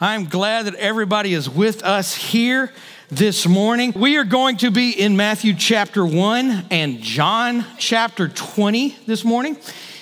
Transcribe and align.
I'm 0.00 0.24
glad 0.24 0.66
that 0.66 0.74
everybody 0.74 1.34
is 1.34 1.48
with 1.48 1.84
us 1.84 2.16
here 2.16 2.72
this 3.10 3.46
morning. 3.46 3.92
We 3.94 4.16
are 4.16 4.24
going 4.24 4.56
to 4.56 4.72
be 4.72 4.90
in 4.90 5.16
Matthew 5.16 5.54
chapter 5.54 6.04
1 6.04 6.66
and 6.72 7.00
John 7.00 7.64
chapter 7.78 8.26
20 8.26 8.96
this 9.06 9.24
morning. 9.24 9.56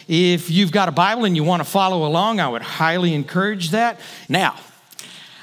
If 0.09 0.51
you've 0.51 0.73
got 0.73 0.89
a 0.89 0.93
Bible 0.93 1.27
and 1.27 1.37
you 1.37 1.45
want 1.45 1.63
to 1.63 1.69
follow 1.69 2.07
along, 2.07 2.41
I 2.41 2.49
would 2.49 2.63
highly 2.63 3.13
encourage 3.13 3.73
that. 3.73 4.01
Now, 4.31 4.57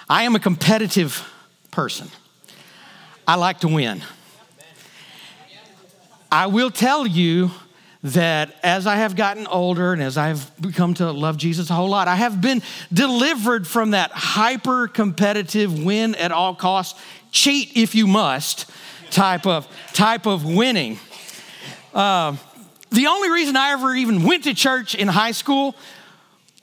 I 0.10 0.24
am 0.24 0.36
a 0.36 0.40
competitive 0.40 1.32
person, 1.70 2.10
I 3.28 3.36
like 3.36 3.60
to 3.60 3.68
win. 3.68 4.02
I 6.32 6.48
will 6.48 6.72
tell 6.72 7.06
you 7.06 7.52
that 8.02 8.56
as 8.64 8.88
I 8.88 8.96
have 8.96 9.16
gotten 9.16 9.46
older 9.48 9.92
and 9.92 10.02
as 10.02 10.18
I've 10.18 10.50
become 10.62 10.94
to 10.96 11.12
love 11.12 11.38
Jesus 11.38 11.70
a 11.70 11.74
whole 11.74 11.90
lot, 11.90 12.08
I 12.08 12.16
have 12.16 12.40
been 12.40 12.62
delivered 12.94 13.68
from 13.68 13.92
that 13.92 14.12
hyper 14.12 14.88
competitive 14.88 15.84
win 15.84 16.16
at 16.16 16.32
all 16.32 16.56
costs, 16.56 17.00
cheat 17.32 17.76
if 17.76 17.96
you 17.96 18.08
must 18.08 18.70
type 19.12 19.46
of, 19.46 19.68
type 19.94 20.26
of 20.26 20.46
winning. 20.46 20.98
Uh, 21.94 22.38
the 22.92 23.08
only 23.08 23.30
reason 23.30 23.56
I 23.56 23.72
ever 23.72 23.94
even 23.94 24.24
went 24.24 24.46
to 24.46 24.54
church 24.54 24.96
in 24.96 25.08
high 25.08 25.32
school 25.32 25.76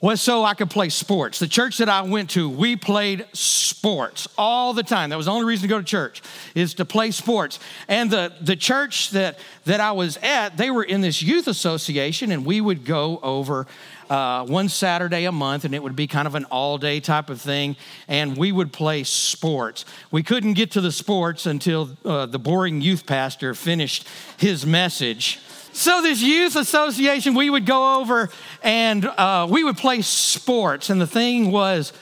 was 0.01 0.21
so 0.21 0.45
I 0.45 0.55
could 0.55 0.69
play 0.69 0.91
sports. 0.91 1.39
The 1.39 1.49
church 1.49 1.79
that 1.79 1.89
I 1.89 2.03
went 2.03 2.31
to, 2.31 2.49
we 2.49 2.77
played 2.77 3.27
sports 3.33 4.29
all 4.37 4.75
the 4.75 4.83
time. 4.83 5.09
That 5.11 5.17
was 5.17 5.27
the 5.27 5.33
only 5.33 5.47
reason 5.47 5.63
to 5.63 5.69
go 5.69 5.79
to 5.79 5.85
church, 5.85 6.23
is 6.55 6.75
to 6.75 6.85
play 6.85 7.11
sports. 7.11 7.59
And 7.89 8.11
the, 8.11 8.33
the 8.41 8.57
church 8.57 9.11
that, 9.11 9.39
that 9.65 9.81
I 9.81 9.93
was 9.93 10.19
at, 10.23 10.59
they 10.59 10.71
were 10.71 10.85
in 10.85 11.01
this 11.01 11.23
youth 11.23 11.49
association, 11.49 12.31
and 12.31 12.45
we 12.45 12.61
would 12.61 12.85
go 12.85 13.19
over 13.23 13.67
uh, 14.11 14.45
one 14.47 14.69
Saturday 14.69 15.25
a 15.25 15.33
month, 15.33 15.65
and 15.65 15.75
it 15.75 15.83
would 15.83 15.97
be 15.97 16.07
kind 16.07 16.29
of 16.29 16.35
an 16.35 16.45
all 16.47 16.77
day 16.77 17.01
type 17.01 17.31
of 17.31 17.41
thing, 17.41 17.75
and 18.07 18.37
we 18.37 18.53
would 18.53 18.73
play 18.73 19.03
sports. 19.03 19.87
We 20.11 20.23
couldn't 20.23 20.55
get 20.55 20.73
to 20.73 20.81
the 20.81 20.93
sports 20.93 21.47
until 21.47 21.91
uh, 22.05 22.27
the 22.27 22.39
boring 22.39 22.83
youth 22.83 23.07
pastor 23.07 23.55
finished 23.55 24.07
his 24.37 24.67
message. 24.67 25.41
So, 25.77 26.01
this 26.01 26.23
youth 26.23 26.57
association, 26.57 27.35
we 27.35 27.51
would 27.51 27.67
go 27.67 28.01
over 28.01 28.31
and 28.63 29.05
uh, 29.05 29.47
we 29.51 29.63
would 29.63 29.77
play 29.77 30.01
sports. 30.01 30.89
And 30.89 30.99
the 30.99 31.07
thing 31.07 31.53
was, 31.53 31.93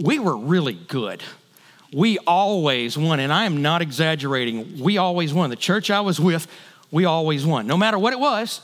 we 0.00 0.18
were 0.18 0.36
really 0.36 0.72
good. 0.72 1.22
We 1.92 2.18
always 2.18 2.98
won. 2.98 3.20
And 3.20 3.32
I 3.32 3.44
am 3.44 3.62
not 3.62 3.80
exaggerating. 3.80 4.80
We 4.80 4.98
always 4.98 5.32
won. 5.32 5.50
The 5.50 5.56
church 5.56 5.88
I 5.88 6.00
was 6.00 6.18
with, 6.18 6.48
we 6.90 7.04
always 7.04 7.46
won. 7.46 7.68
No 7.68 7.76
matter 7.76 7.96
what 7.96 8.12
it 8.12 8.18
was, 8.18 8.60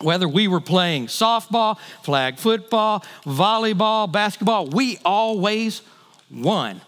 whether 0.00 0.26
we 0.26 0.48
were 0.48 0.62
playing 0.62 1.08
softball, 1.08 1.78
flag 2.02 2.38
football, 2.38 3.04
volleyball, 3.24 4.10
basketball, 4.10 4.68
we 4.68 5.00
always 5.04 5.82
won. 6.30 6.80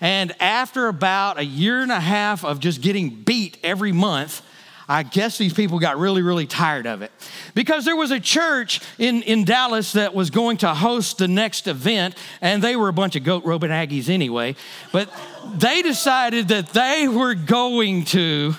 And 0.00 0.34
after 0.40 0.88
about 0.88 1.38
a 1.38 1.44
year 1.44 1.82
and 1.82 1.92
a 1.92 2.00
half 2.00 2.46
of 2.46 2.60
just 2.60 2.80
getting 2.80 3.10
beat 3.10 3.58
every 3.62 3.92
month, 3.92 4.40
I 4.88 5.02
guess 5.02 5.36
these 5.36 5.52
people 5.52 5.78
got 5.78 5.98
really, 5.98 6.22
really 6.22 6.46
tired 6.46 6.86
of 6.86 7.02
it. 7.02 7.10
Because 7.54 7.84
there 7.84 7.96
was 7.96 8.12
a 8.12 8.20
church 8.20 8.80
in, 8.98 9.22
in 9.22 9.44
Dallas 9.44 9.92
that 9.92 10.14
was 10.14 10.30
going 10.30 10.58
to 10.58 10.74
host 10.74 11.18
the 11.18 11.26
next 11.26 11.66
event, 11.66 12.14
and 12.40 12.62
they 12.62 12.76
were 12.76 12.88
a 12.88 12.92
bunch 12.92 13.16
of 13.16 13.24
goat 13.24 13.44
roping 13.44 13.70
Aggies 13.70 14.08
anyway. 14.08 14.54
But 14.92 15.12
they 15.54 15.82
decided 15.82 16.48
that 16.48 16.68
they 16.68 17.08
were 17.08 17.34
going 17.34 18.04
to 18.06 18.54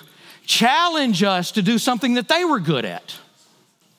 challenge 0.45 1.23
us 1.23 1.51
to 1.51 1.61
do 1.61 1.77
something 1.77 2.15
that 2.15 2.27
they 2.27 2.43
were 2.43 2.59
good 2.59 2.85
at 2.85 3.15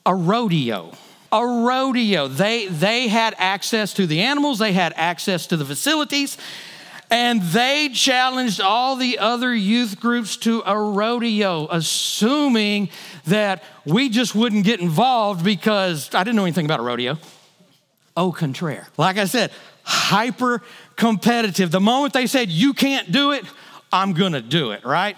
a 0.05 0.15
rodeo 0.15 0.93
a 1.31 1.45
rodeo. 1.45 2.29
They, 2.29 2.67
they 2.67 3.09
had 3.09 3.35
access 3.39 3.93
to 3.95 4.07
the 4.07 4.21
animals, 4.21 4.59
they 4.59 4.73
had 4.73 4.93
access 4.97 5.47
to 5.49 5.57
the 5.57 5.65
facilities, 5.65 6.39
and 7.11 7.41
they 7.41 7.89
challenged 7.89 8.61
all 8.61 8.97
the 8.97 9.19
other 9.19 9.55
youth 9.55 9.99
groups 9.99 10.37
to 10.39 10.63
a 10.67 10.79
rodeo, 10.79 11.67
assuming 11.71 12.91
that 13.27 13.63
we 13.87 14.09
just 14.09 14.35
wouldn't 14.35 14.65
get 14.65 14.81
involved 14.81 15.45
because 15.45 16.15
I 16.15 16.23
didn't 16.23 16.37
know 16.37 16.45
anything 16.45 16.67
about 16.67 16.81
a 16.81 16.83
rodeo. 16.83 17.19
Au 18.17 18.33
contraire. 18.33 18.89
Like 18.97 19.17
I 19.17 19.25
said, 19.25 19.53
hyper 19.85 20.63
competitive. 20.97 21.71
The 21.71 21.81
moment 21.81 22.13
they 22.13 22.27
said, 22.27 22.51
you 22.51 22.75
can't 22.75 23.11
do 23.11 23.33
it, 23.33 23.45
I'm 23.91 24.13
gonna 24.13 24.43
do 24.43 24.73
it, 24.73 24.85
right? 24.85 25.17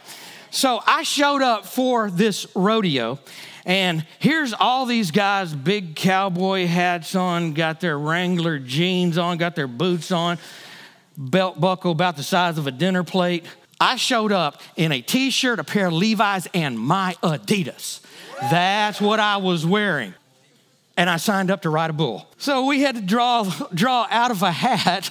So 0.53 0.81
I 0.87 1.03
showed 1.03 1.43
up 1.43 1.67
for 1.67 2.11
this 2.11 2.47
rodeo, 2.55 3.19
and 3.65 4.07
here's 4.19 4.53
all 4.53 4.87
these 4.87 5.11
guys, 5.11 5.55
big 5.55 5.97
cowboy 5.97 6.67
hats 6.67 7.15
on, 7.15 7.53
got 7.53 7.81
their 7.81 7.99
Wrangler 7.99 8.59
jeans 8.59 9.19
on, 9.19 9.39
got 9.39 9.57
their 9.57 9.69
boots 9.69 10.13
on 10.13 10.39
belt 11.17 11.61
buckle 11.61 11.93
about 11.93 12.17
the 12.17 12.23
size 12.23 12.59
of 12.59 12.67
a 12.67 12.71
dinner 12.71 13.05
plate. 13.05 13.45
I 13.81 13.97
showed 13.97 14.33
up 14.33 14.61
in 14.77 14.93
a 14.93 15.01
t 15.01 15.31
shirt, 15.31 15.59
a 15.59 15.65
pair 15.65 15.87
of 15.87 15.95
Levi's, 15.95 16.47
and 16.53 16.79
my 16.79 17.17
Adidas. 17.23 18.01
That's 18.41 19.01
what 19.01 19.21
I 19.21 19.39
was 19.39 19.65
wearing. 19.65 20.15
And 20.97 21.09
I 21.09 21.17
signed 21.17 21.51
up 21.51 21.63
to 21.63 21.71
ride 21.71 21.91
a 21.91 21.95
bull. 21.95 22.27
So 22.37 22.67
we 22.67 22.83
had 22.83 22.95
to 22.97 23.01
draw, 23.01 23.51
draw 23.73 24.07
out 24.11 24.31
of 24.31 24.43
a 24.43 24.51
hat 24.51 25.11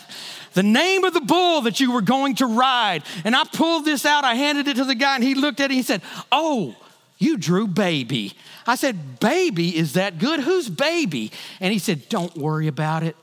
the 0.53 0.63
name 0.63 1.03
of 1.03 1.13
the 1.13 1.21
bull 1.21 1.61
that 1.61 1.79
you 1.79 1.91
were 1.91 2.01
going 2.01 2.35
to 2.35 2.45
ride. 2.45 3.03
And 3.23 3.35
I 3.35 3.43
pulled 3.45 3.85
this 3.85 4.05
out, 4.05 4.23
I 4.23 4.35
handed 4.35 4.67
it 4.67 4.75
to 4.75 4.83
the 4.83 4.95
guy, 4.95 5.16
and 5.16 5.23
he 5.23 5.35
looked 5.35 5.59
at 5.59 5.71
it 5.71 5.75
he 5.75 5.83
said, 5.83 6.01
Oh, 6.31 6.75
you 7.17 7.37
drew 7.37 7.67
baby. 7.67 8.33
I 8.66 8.75
said, 8.75 9.19
Baby, 9.19 9.77
is 9.77 9.93
that 9.93 10.19
good? 10.19 10.39
Who's 10.39 10.69
baby? 10.69 11.31
And 11.59 11.71
he 11.71 11.79
said, 11.79 12.09
Don't 12.09 12.35
worry 12.35 12.67
about 12.67 13.03
it 13.03 13.16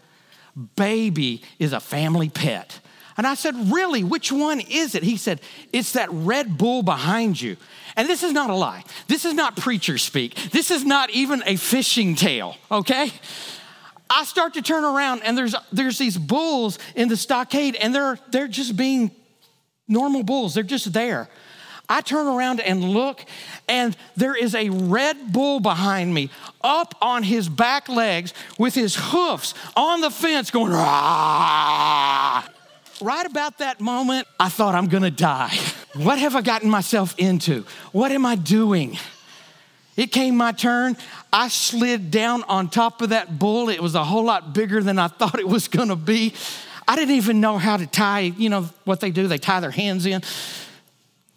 baby 0.77 1.43
is 1.59 1.73
a 1.73 1.81
family 1.81 2.29
pet. 2.29 2.81
And 3.17 3.27
I 3.27 3.35
said, 3.35 3.55
Really? 3.73 4.05
Which 4.05 4.31
one 4.31 4.61
is 4.61 4.95
it? 4.95 5.03
He 5.03 5.17
said, 5.17 5.41
It's 5.73 5.93
that 5.93 6.09
Red 6.11 6.59
Bull 6.59 6.83
behind 6.83 7.41
you. 7.41 7.57
And 7.97 8.09
this 8.09 8.23
is 8.23 8.33
not 8.33 8.51
a 8.51 8.55
lie. 8.55 8.85
This 9.09 9.25
is 9.25 9.35
not 9.35 9.57
preacher 9.57 9.97
speak. 9.97 10.35
This 10.51 10.71
is 10.71 10.85
not 10.85 11.11
even 11.11 11.43
a 11.47 11.57
fishing 11.57 12.15
tale, 12.15 12.57
okay? 12.71 13.11
I 14.09 14.25
start 14.25 14.55
to 14.55 14.63
turn 14.63 14.85
around 14.85 15.23
and 15.25 15.37
there's, 15.37 15.55
there's 15.73 15.99
these 15.99 16.17
bulls 16.17 16.79
in 16.95 17.09
the 17.09 17.17
stockade 17.17 17.75
and 17.77 17.95
they're, 17.95 18.19
they're 18.31 18.49
just 18.49 18.77
being 18.77 19.11
normal 19.89 20.23
bulls. 20.23 20.55
They're 20.55 20.63
just 20.63 20.93
there. 20.93 21.29
I 21.89 22.01
turn 22.01 22.27
around 22.27 22.61
and 22.61 22.83
look, 22.83 23.25
and 23.69 23.97
there 24.17 24.35
is 24.35 24.55
a 24.55 24.71
red 24.71 25.33
bull 25.33 25.61
behind 25.61 26.13
me, 26.13 26.31
up 26.63 26.95
on 27.01 27.23
his 27.23 27.49
back 27.49 27.89
legs 27.89 28.35
with 28.59 28.75
his 28.75 28.97
hoofs 28.97 29.55
on 29.77 30.01
the 30.01 30.11
fence 30.11 30.51
going, 30.51 30.73
Rah! 30.73 32.45
Right 33.01 33.27
about 33.27 33.59
that 33.59 33.81
moment, 33.81 34.27
I 34.41 34.49
thought, 34.49 34.75
I'm 34.75 34.89
gonna 34.89 35.11
die. 35.11 35.57
What 35.95 36.19
have 36.19 36.35
I 36.35 36.41
gotten 36.41 36.71
myself 36.71 37.15
into? 37.19 37.65
What 37.93 38.11
am 38.11 38.27
I 38.27 38.37
doing? 38.37 38.99
It 39.97 40.13
came 40.13 40.37
my 40.37 40.53
turn. 40.53 40.97
I 41.33 41.49
slid 41.49 42.11
down 42.11 42.43
on 42.45 42.69
top 42.69 43.01
of 43.03 43.11
that 43.11 43.39
bull. 43.39 43.69
It 43.69 43.81
was 43.81 43.95
a 43.95 44.05
whole 44.05 44.25
lot 44.25 44.55
bigger 44.55 44.83
than 44.83 44.99
I 44.99 45.09
thought 45.09 45.39
it 45.39 45.49
was 45.49 45.69
gonna 45.69 45.97
be. 45.97 46.35
I 46.89 46.97
didn't 46.97 47.17
even 47.17 47.41
know 47.41 47.59
how 47.59 47.77
to 47.77 47.87
tie, 47.87 48.21
you 48.21 48.49
know 48.49 48.69
what 48.85 49.01
they 49.01 49.11
do, 49.11 49.27
they 49.27 49.39
tie 49.39 49.61
their 49.61 49.71
hands 49.71 50.07
in. 50.07 50.23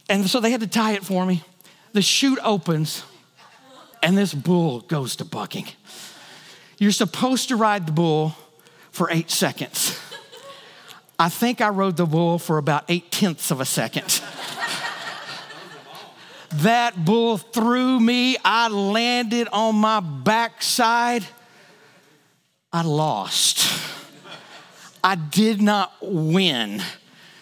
And 0.09 0.27
so 0.27 0.39
they 0.39 0.49
had 0.49 0.61
to 0.61 0.67
tie 0.67 0.93
it 0.93 1.05
for 1.05 1.25
me. 1.25 1.43
The 1.93 2.01
chute 2.01 2.39
opens, 2.43 3.03
and 4.01 4.17
this 4.17 4.33
bull 4.33 4.81
goes 4.81 5.15
to 5.17 5.25
bucking. 5.25 5.67
You're 6.79 6.91
supposed 6.91 7.49
to 7.49 7.55
ride 7.55 7.85
the 7.85 7.91
bull 7.91 8.35
for 8.91 9.09
eight 9.11 9.29
seconds. 9.29 9.99
I 11.19 11.29
think 11.29 11.61
I 11.61 11.69
rode 11.69 11.97
the 11.97 12.05
bull 12.05 12.39
for 12.39 12.57
about 12.57 12.85
eight 12.89 13.11
tenths 13.11 13.51
of 13.51 13.59
a 13.59 13.65
second. 13.65 14.21
that 16.55 17.05
bull 17.05 17.37
threw 17.37 17.99
me. 17.99 18.37
I 18.43 18.69
landed 18.69 19.47
on 19.51 19.75
my 19.75 19.99
backside. 19.99 21.25
I 22.71 22.83
lost. 22.83 23.67
I 25.03 25.15
did 25.15 25.61
not 25.61 25.93
win 26.01 26.81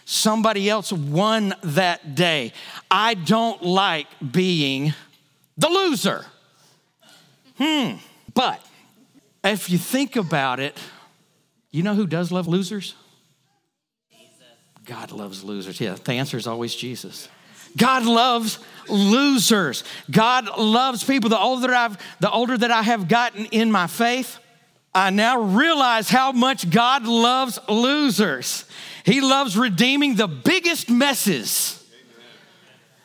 somebody 0.08 0.70
else 0.70 0.94
won 0.94 1.54
that 1.64 2.16
day. 2.16 2.54
I 2.90 3.14
don't 3.14 3.62
like 3.62 4.08
being 4.32 4.94
the 5.58 5.68
loser. 5.68 6.26
Hmm. 7.58 7.96
But 8.34 8.66
if 9.44 9.70
you 9.70 9.78
think 9.78 10.16
about 10.16 10.62
it, 10.62 10.78
you 11.72 11.84
know 11.84 11.94
who 11.94 12.08
does 12.08 12.32
love 12.32 12.48
losers? 12.48 12.96
God 14.86 15.12
loves 15.12 15.44
losers. 15.44 15.82
Yeah, 15.82 15.98
the 16.02 16.14
answer 16.14 16.38
is 16.38 16.48
always 16.48 16.74
Jesus. 16.74 17.28
God 17.76 18.06
loves 18.06 18.60
losers. 18.88 19.84
God 20.10 20.58
loves 20.58 21.04
people. 21.04 21.30
The 21.30 21.38
older 21.38 21.74
I've, 21.74 21.98
the 22.22 22.32
older 22.32 22.58
that 22.58 22.72
I 22.72 22.82
have 22.82 23.10
gotten 23.10 23.48
in 23.48 23.70
my 23.74 23.88
faith, 23.88 24.40
I 24.96 25.10
now 25.10 25.42
realize 25.42 26.08
how 26.08 26.32
much 26.32 26.70
God 26.70 27.06
loves 27.06 27.60
losers. 27.68 28.64
He 29.08 29.22
loves 29.22 29.58
redeeming 29.58 30.16
the 30.16 30.28
biggest 30.28 30.90
messes 30.90 31.82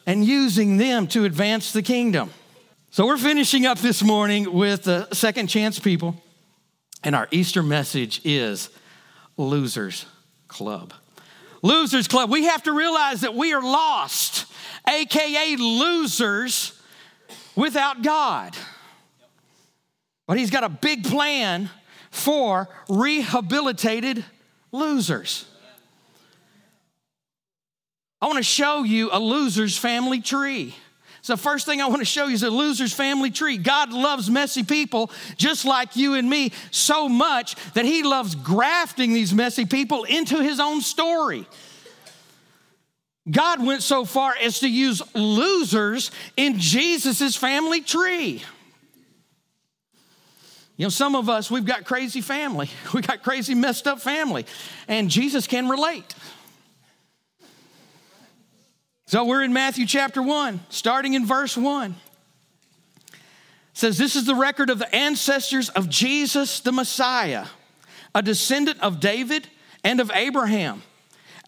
and 0.04 0.24
using 0.24 0.76
them 0.76 1.06
to 1.06 1.24
advance 1.24 1.72
the 1.72 1.80
kingdom. 1.80 2.32
So 2.90 3.06
we're 3.06 3.16
finishing 3.16 3.66
up 3.66 3.78
this 3.78 4.02
morning 4.02 4.52
with 4.52 4.82
the 4.82 5.06
second 5.12 5.46
chance 5.46 5.78
people, 5.78 6.20
and 7.04 7.14
our 7.14 7.28
Easter 7.30 7.62
message 7.62 8.20
is 8.24 8.68
losers 9.36 10.04
Club. 10.48 10.92
Losers 11.62 12.08
Club. 12.08 12.30
We 12.30 12.46
have 12.46 12.64
to 12.64 12.72
realize 12.72 13.20
that 13.20 13.36
we 13.36 13.52
are 13.52 13.62
lost, 13.62 14.46
AKA 14.88 15.54
losers, 15.54 16.82
without 17.54 18.02
God. 18.02 18.56
But 20.26 20.36
He's 20.36 20.50
got 20.50 20.64
a 20.64 20.68
big 20.68 21.04
plan 21.04 21.70
for 22.10 22.68
rehabilitated 22.88 24.24
losers. 24.72 25.46
I 28.22 28.26
want 28.26 28.36
to 28.36 28.44
show 28.44 28.84
you 28.84 29.10
a 29.10 29.18
loser's 29.18 29.76
family 29.76 30.20
tree. 30.20 30.76
So, 31.22 31.36
first 31.36 31.66
thing 31.66 31.80
I 31.80 31.88
want 31.88 32.00
to 32.00 32.06
show 32.06 32.28
you 32.28 32.34
is 32.34 32.44
a 32.44 32.50
loser's 32.50 32.92
family 32.92 33.32
tree. 33.32 33.56
God 33.56 33.92
loves 33.92 34.30
messy 34.30 34.62
people 34.62 35.10
just 35.36 35.64
like 35.64 35.96
you 35.96 36.14
and 36.14 36.30
me 36.30 36.52
so 36.70 37.08
much 37.08 37.56
that 37.74 37.84
He 37.84 38.04
loves 38.04 38.36
grafting 38.36 39.12
these 39.12 39.34
messy 39.34 39.66
people 39.66 40.04
into 40.04 40.40
His 40.40 40.60
own 40.60 40.82
story. 40.82 41.46
God 43.28 43.64
went 43.64 43.82
so 43.82 44.04
far 44.04 44.34
as 44.40 44.60
to 44.60 44.68
use 44.68 45.02
losers 45.14 46.12
in 46.36 46.60
Jesus' 46.60 47.34
family 47.34 47.80
tree. 47.80 48.42
You 50.76 50.86
know, 50.86 50.90
some 50.90 51.16
of 51.16 51.28
us, 51.28 51.50
we've 51.50 51.64
got 51.64 51.84
crazy 51.84 52.20
family. 52.20 52.70
We 52.94 53.02
got 53.02 53.22
crazy, 53.22 53.54
messed 53.54 53.86
up 53.86 54.00
family. 54.00 54.46
And 54.86 55.10
Jesus 55.10 55.46
can 55.46 55.68
relate. 55.68 56.14
So 59.12 59.26
we're 59.26 59.42
in 59.42 59.52
Matthew 59.52 59.84
chapter 59.84 60.22
1, 60.22 60.58
starting 60.70 61.12
in 61.12 61.26
verse 61.26 61.54
1. 61.54 61.94
It 63.08 63.18
says, 63.74 63.98
This 63.98 64.16
is 64.16 64.24
the 64.24 64.34
record 64.34 64.70
of 64.70 64.78
the 64.78 64.94
ancestors 64.94 65.68
of 65.68 65.90
Jesus 65.90 66.60
the 66.60 66.72
Messiah, 66.72 67.44
a 68.14 68.22
descendant 68.22 68.80
of 68.80 69.00
David 69.00 69.48
and 69.84 70.00
of 70.00 70.10
Abraham. 70.14 70.82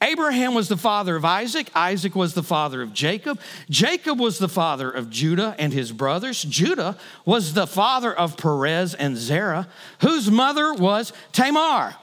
Abraham 0.02 0.52
was 0.52 0.68
the 0.68 0.76
father 0.76 1.16
of 1.16 1.24
Isaac. 1.24 1.70
Isaac 1.74 2.14
was 2.14 2.34
the 2.34 2.42
father 2.42 2.82
of 2.82 2.92
Jacob. 2.92 3.40
Jacob 3.70 4.20
was 4.20 4.38
the 4.38 4.50
father 4.50 4.90
of 4.90 5.08
Judah 5.08 5.56
and 5.58 5.72
his 5.72 5.90
brothers. 5.90 6.42
Judah 6.42 6.98
was 7.24 7.54
the 7.54 7.66
father 7.66 8.14
of 8.14 8.36
Perez 8.36 8.92
and 8.92 9.16
Zerah, 9.16 9.68
whose 10.02 10.30
mother 10.30 10.74
was 10.74 11.14
Tamar. 11.32 11.94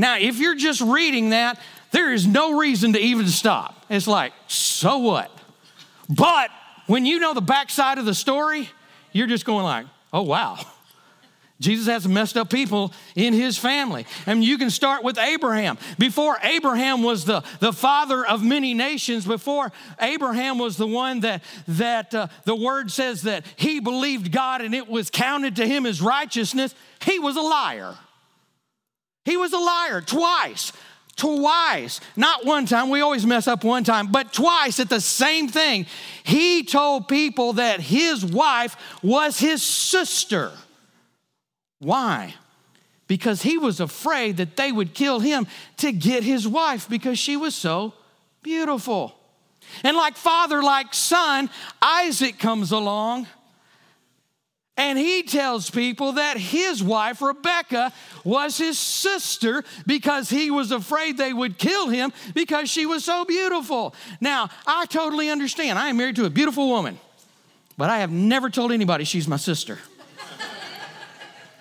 Now, 0.00 0.16
if 0.16 0.38
you're 0.38 0.54
just 0.54 0.80
reading 0.80 1.30
that, 1.30 1.58
there 1.90 2.12
is 2.12 2.26
no 2.26 2.58
reason 2.58 2.92
to 2.92 2.98
even 2.98 3.26
stop. 3.28 3.84
It's 3.88 4.06
like, 4.06 4.32
so 4.46 4.98
what? 4.98 5.30
But 6.08 6.50
when 6.86 7.06
you 7.06 7.18
know 7.18 7.34
the 7.34 7.40
backside 7.40 7.98
of 7.98 8.04
the 8.04 8.14
story, 8.14 8.68
you're 9.12 9.26
just 9.26 9.44
going 9.44 9.64
like, 9.64 9.86
oh 10.12 10.22
wow. 10.22 10.58
Jesus 11.60 11.88
has 11.88 12.04
some 12.04 12.12
messed 12.12 12.36
up 12.36 12.50
people 12.50 12.92
in 13.16 13.32
his 13.32 13.58
family. 13.58 14.06
And 14.26 14.44
you 14.44 14.58
can 14.58 14.70
start 14.70 15.02
with 15.02 15.18
Abraham. 15.18 15.76
Before 15.98 16.38
Abraham 16.42 17.02
was 17.02 17.24
the, 17.24 17.42
the 17.58 17.72
father 17.72 18.24
of 18.24 18.44
many 18.44 18.74
nations, 18.74 19.26
before 19.26 19.72
Abraham 20.00 20.58
was 20.58 20.76
the 20.76 20.86
one 20.86 21.20
that, 21.20 21.42
that 21.66 22.14
uh, 22.14 22.28
the 22.44 22.54
word 22.54 22.92
says 22.92 23.22
that 23.22 23.44
he 23.56 23.80
believed 23.80 24.30
God 24.30 24.60
and 24.60 24.72
it 24.72 24.86
was 24.86 25.10
counted 25.10 25.56
to 25.56 25.66
him 25.66 25.84
as 25.84 26.00
righteousness, 26.00 26.76
he 27.04 27.18
was 27.18 27.36
a 27.36 27.42
liar. 27.42 27.96
He 29.24 29.36
was 29.36 29.52
a 29.52 29.58
liar 29.58 30.00
twice 30.00 30.72
twice, 31.18 32.00
not 32.16 32.46
one 32.46 32.64
time, 32.64 32.88
we 32.88 33.02
always 33.02 33.26
mess 33.26 33.46
up 33.46 33.64
one 33.64 33.84
time, 33.84 34.06
but 34.06 34.32
twice 34.32 34.80
at 34.80 34.88
the 34.88 35.00
same 35.00 35.48
thing. 35.48 35.84
He 36.22 36.62
told 36.62 37.08
people 37.08 37.54
that 37.54 37.80
his 37.80 38.24
wife 38.24 38.76
was 39.02 39.38
his 39.38 39.62
sister. 39.62 40.52
Why? 41.80 42.34
Because 43.06 43.42
he 43.42 43.58
was 43.58 43.80
afraid 43.80 44.38
that 44.38 44.56
they 44.56 44.72
would 44.72 44.94
kill 44.94 45.20
him 45.20 45.46
to 45.78 45.92
get 45.92 46.22
his 46.22 46.48
wife 46.48 46.88
because 46.88 47.18
she 47.18 47.36
was 47.36 47.54
so 47.54 47.92
beautiful. 48.42 49.14
And 49.84 49.96
like 49.96 50.16
father, 50.16 50.62
like 50.62 50.94
son, 50.94 51.50
Isaac 51.82 52.38
comes 52.38 52.72
along 52.72 53.26
and 54.78 54.96
he 54.96 55.24
tells 55.24 55.68
people 55.68 56.12
that 56.12 56.38
his 56.38 56.82
wife, 56.82 57.20
Rebecca, 57.20 57.92
was 58.24 58.56
his 58.56 58.78
sister 58.78 59.64
because 59.86 60.30
he 60.30 60.50
was 60.52 60.70
afraid 60.70 61.18
they 61.18 61.32
would 61.32 61.58
kill 61.58 61.88
him 61.88 62.12
because 62.32 62.70
she 62.70 62.86
was 62.86 63.04
so 63.04 63.24
beautiful. 63.24 63.94
Now, 64.20 64.48
I 64.66 64.86
totally 64.86 65.28
understand. 65.28 65.78
I 65.78 65.88
am 65.88 65.96
married 65.96 66.16
to 66.16 66.24
a 66.26 66.30
beautiful 66.30 66.68
woman, 66.68 66.98
but 67.76 67.90
I 67.90 67.98
have 67.98 68.12
never 68.12 68.48
told 68.48 68.70
anybody 68.70 69.02
she's 69.04 69.26
my 69.26 69.36
sister. 69.36 69.78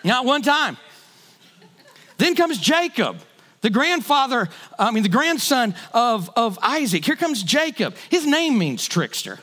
Not 0.03 0.23
one 0.23 0.43
time. 0.43 0.77
Then 2.17 2.35
comes 2.35 2.59
Jacob 2.59 3.19
the 3.61 3.71
grandfather, 3.71 4.49
I 4.77 4.91
mean, 4.91 5.03
the 5.03 5.09
grandson 5.09 5.75
of, 5.93 6.29
of 6.35 6.59
Isaac. 6.61 7.03
Here 7.03 7.15
comes 7.15 7.41
Jacob. 7.41 7.95
His 8.09 8.25
name 8.25 8.57
means 8.57 8.87
trickster. 8.87 9.39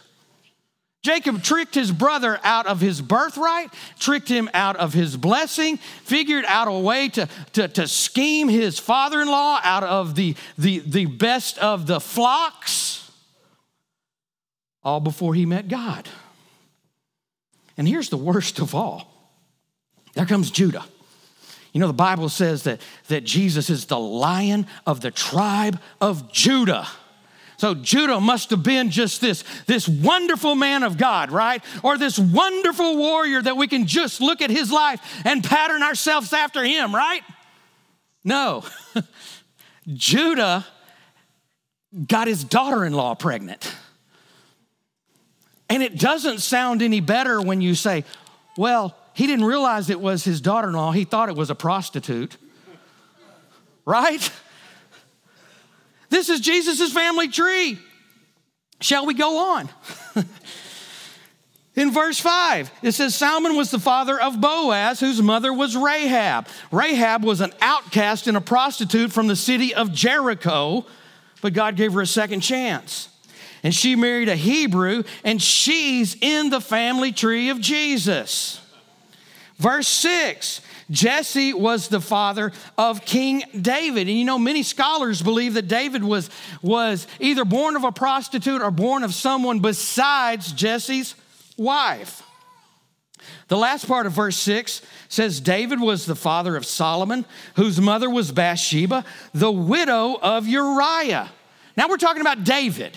Jacob 1.05 1.43
tricked 1.43 1.75
his 1.75 1.93
brother 1.93 2.41
out 2.43 2.67
of 2.67 2.81
his 2.81 3.03
birthright, 3.03 3.71
tricked 3.99 4.27
him 4.27 4.49
out 4.55 4.77
of 4.77 4.95
his 4.95 5.19
blessing, 5.19 5.77
figured 5.77 6.47
out 6.49 6.67
a 6.67 6.73
way 6.73 7.11
to, 7.11 7.29
to, 7.53 7.69
to 7.69 7.87
scheme 7.87 8.49
his 8.49 8.79
father 8.79 9.21
in 9.21 9.29
law 9.29 9.61
out 9.62 9.85
of 9.85 10.15
the, 10.15 10.35
the, 10.56 10.79
the 10.79 11.05
best 11.05 11.59
of 11.59 11.87
the 11.87 12.01
flocks, 12.01 13.11
all 14.83 14.99
before 14.99 15.35
he 15.35 15.45
met 15.45 15.69
God. 15.69 16.09
And 17.77 17.87
here's 17.87 18.09
the 18.09 18.17
worst 18.17 18.59
of 18.59 18.75
all 18.75 19.12
there 20.15 20.25
comes 20.25 20.50
Judah. 20.50 20.87
You 21.75 21.81
know, 21.81 21.87
the 21.87 21.93
Bible 21.93 22.31
says 22.31 22.62
that, 22.62 22.81
that 23.09 23.25
Jesus 23.25 23.69
is 23.69 23.85
the 23.87 23.99
lion 23.99 24.67
of 24.87 25.03
the 25.03 25.11
tribe 25.11 25.79
of 26.00 26.33
Judah. 26.33 26.87
So 27.64 27.75
Judah 27.75 28.20
must 28.20 28.50
have 28.50 28.62
been 28.62 28.90
just 28.90 29.22
this, 29.22 29.43
this 29.64 29.88
wonderful 29.88 30.55
man 30.55 30.82
of 30.82 30.99
God, 30.99 31.31
right? 31.31 31.64
Or 31.82 31.96
this 31.96 32.19
wonderful 32.19 32.99
warrior 32.99 33.40
that 33.40 33.56
we 33.56 33.69
can 33.69 33.87
just 33.87 34.20
look 34.20 34.43
at 34.43 34.50
his 34.50 34.70
life 34.70 35.00
and 35.25 35.43
pattern 35.43 35.82
ourselves 35.82 36.34
after 36.34 36.62
him, 36.62 36.94
right? 36.94 37.22
No. 38.22 38.64
Judah 39.88 40.66
got 42.06 42.28
his 42.28 42.44
daughter 42.44 42.84
in 42.84 42.93
law 42.93 43.14
pregnant. 43.14 43.75
And 45.70 45.82
it 45.82 45.99
doesn't 45.99 46.40
sound 46.40 46.82
any 46.82 47.00
better 47.00 47.40
when 47.40 47.62
you 47.62 47.75
say, 47.75 48.05
well, 48.58 48.94
he 49.14 49.26
didn't 49.26 49.46
realize 49.46 49.88
it 49.88 50.02
was 50.02 50.22
his 50.22 50.43
daughter 50.43 50.69
in 50.69 50.75
law, 50.75 50.93
he 50.93 51.05
thought 51.05 51.31
it 51.31 51.34
was 51.34 51.49
a 51.49 51.55
prostitute. 51.55 52.37
Right? 53.87 54.31
This 56.14 56.28
is 56.28 56.38
Jesus' 56.38 56.93
family 56.93 57.26
tree. 57.26 57.76
Shall 58.80 59.04
we 59.04 59.14
go 59.14 59.56
on? 59.56 59.68
In 61.75 61.90
verse 61.90 62.21
5, 62.21 62.71
it 62.85 62.92
says 62.92 63.16
Salmon 63.16 63.56
was 63.56 63.73
the 63.73 63.80
father 63.80 64.21
of 64.21 64.40
Boaz, 64.40 65.00
whose 65.00 65.21
mother 65.21 65.52
was 65.52 65.76
Rahab. 65.76 66.47
Rahab 66.71 67.25
was 67.25 67.40
an 67.40 67.52
outcast 67.61 68.28
and 68.28 68.37
a 68.37 68.40
prostitute 68.40 69.11
from 69.11 69.26
the 69.26 69.35
city 69.35 69.75
of 69.75 69.92
Jericho, 69.92 70.87
but 71.42 71.52
God 71.52 71.75
gave 71.75 71.92
her 71.94 72.02
a 72.02 72.06
second 72.06 72.42
chance. 72.42 73.09
And 73.64 73.75
she 73.75 73.97
married 73.97 74.28
a 74.28 74.37
Hebrew, 74.37 75.02
and 75.25 75.42
she's 75.42 76.16
in 76.21 76.49
the 76.49 76.61
family 76.61 77.11
tree 77.11 77.49
of 77.49 77.61
Jesus. 77.61 78.61
Verse 79.59 79.88
6 79.88 80.61
Jesse 80.91 81.55
was 81.55 81.88
the 81.88 82.00
father 82.00 82.53
of 82.76 83.05
King 83.05 83.43
David. 83.59 84.09
And 84.09 84.19
you 84.19 84.25
know, 84.25 84.38
many 84.38 84.62
scholars 84.62 85.23
believe 85.23 85.55
that 85.55 85.69
David 85.69 86.05
was, 86.05 86.31
was 86.62 87.07
either 87.21 87.45
born 87.45 87.76
of 87.76 87.85
a 87.85 87.93
prostitute 87.93 88.62
or 88.62 88.71
born 88.71 89.03
of 89.03 89.14
someone 89.14 89.61
besides 89.61 90.53
Jesse's 90.53 91.14
wife. 91.57 92.23
The 93.49 93.57
last 93.57 93.87
part 93.87 94.07
of 94.07 94.12
verse 94.12 94.37
6 94.37 94.83
says 95.09 95.41
David 95.41 95.81
was 95.81 96.07
the 96.07 96.17
father 96.17 96.57
of 96.57 96.67
Solomon, 96.67 97.25
whose 97.57 97.81
mother 97.81 98.11
was 98.11 98.33
Bathsheba, 98.33 99.05
the 99.33 99.53
widow 99.53 100.19
of 100.21 100.47
Uriah. 100.47 101.31
Now 101.76 101.88
we're 101.88 101.97
talking 101.97 102.21
about 102.21 102.45
David, 102.45 102.97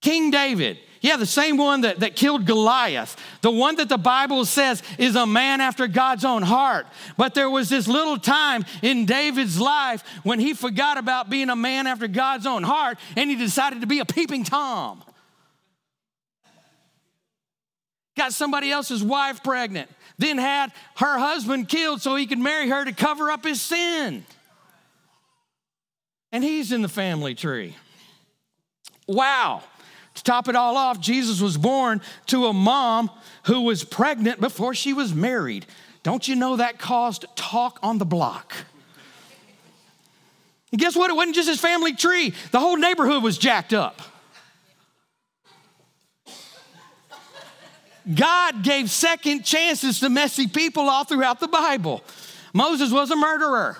King 0.00 0.30
David. 0.30 0.78
Yeah, 1.00 1.16
the 1.16 1.26
same 1.26 1.56
one 1.56 1.82
that, 1.82 2.00
that 2.00 2.16
killed 2.16 2.44
Goliath, 2.44 3.16
the 3.40 3.50
one 3.50 3.76
that 3.76 3.88
the 3.88 3.98
Bible 3.98 4.44
says 4.44 4.82
is 4.98 5.14
a 5.14 5.26
man 5.26 5.60
after 5.60 5.86
God's 5.86 6.24
own 6.24 6.42
heart. 6.42 6.86
But 7.16 7.34
there 7.34 7.48
was 7.48 7.68
this 7.68 7.86
little 7.86 8.18
time 8.18 8.64
in 8.82 9.06
David's 9.06 9.60
life 9.60 10.02
when 10.24 10.40
he 10.40 10.54
forgot 10.54 10.98
about 10.98 11.30
being 11.30 11.50
a 11.50 11.56
man 11.56 11.86
after 11.86 12.08
God's 12.08 12.46
own 12.46 12.64
heart 12.64 12.98
and 13.16 13.30
he 13.30 13.36
decided 13.36 13.80
to 13.82 13.86
be 13.86 14.00
a 14.00 14.04
peeping 14.04 14.44
Tom. 14.44 15.02
Got 18.16 18.32
somebody 18.32 18.72
else's 18.72 19.02
wife 19.02 19.44
pregnant, 19.44 19.88
then 20.18 20.38
had 20.38 20.72
her 20.96 21.18
husband 21.18 21.68
killed 21.68 22.02
so 22.02 22.16
he 22.16 22.26
could 22.26 22.40
marry 22.40 22.68
her 22.68 22.84
to 22.84 22.92
cover 22.92 23.30
up 23.30 23.44
his 23.44 23.62
sin. 23.62 24.24
And 26.32 26.42
he's 26.42 26.72
in 26.72 26.82
the 26.82 26.88
family 26.88 27.36
tree. 27.36 27.76
Wow. 29.06 29.62
To 30.18 30.24
top 30.24 30.48
it 30.48 30.56
all 30.56 30.76
off, 30.76 31.00
Jesus 31.00 31.40
was 31.40 31.56
born 31.56 32.00
to 32.26 32.46
a 32.46 32.52
mom 32.52 33.08
who 33.44 33.62
was 33.62 33.84
pregnant 33.84 34.40
before 34.40 34.74
she 34.74 34.92
was 34.92 35.14
married. 35.14 35.64
Don't 36.02 36.26
you 36.26 36.34
know 36.34 36.56
that 36.56 36.78
caused 36.78 37.24
talk 37.36 37.78
on 37.84 37.98
the 37.98 38.04
block? 38.04 38.52
And 40.72 40.80
guess 40.80 40.96
what? 40.96 41.08
It 41.08 41.14
wasn't 41.14 41.36
just 41.36 41.48
his 41.48 41.60
family 41.60 41.94
tree, 41.94 42.34
the 42.50 42.58
whole 42.58 42.76
neighborhood 42.76 43.22
was 43.22 43.38
jacked 43.38 43.72
up. 43.72 44.00
God 48.12 48.64
gave 48.64 48.90
second 48.90 49.44
chances 49.44 50.00
to 50.00 50.08
messy 50.08 50.48
people 50.48 50.88
all 50.88 51.04
throughout 51.04 51.38
the 51.38 51.48
Bible. 51.48 52.02
Moses 52.52 52.90
was 52.90 53.12
a 53.12 53.16
murderer 53.16 53.76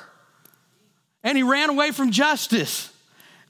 and 1.24 1.36
he 1.36 1.42
ran 1.42 1.70
away 1.70 1.90
from 1.90 2.12
justice 2.12 2.92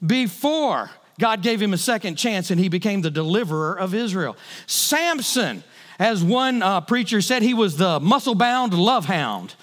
before 0.03 0.89
God 1.19 1.43
gave 1.43 1.61
him 1.61 1.73
a 1.73 1.77
second 1.77 2.15
chance 2.15 2.49
and 2.49 2.59
he 2.59 2.69
became 2.69 3.01
the 3.01 3.11
deliverer 3.11 3.77
of 3.77 3.93
Israel. 3.93 4.35
Samson, 4.65 5.63
as 5.99 6.23
one 6.23 6.63
uh, 6.63 6.81
preacher 6.81 7.21
said, 7.21 7.43
he 7.43 7.53
was 7.53 7.77
the 7.77 7.99
muscle 7.99 8.35
bound 8.35 8.73
love 8.73 9.05
hound. 9.05 9.53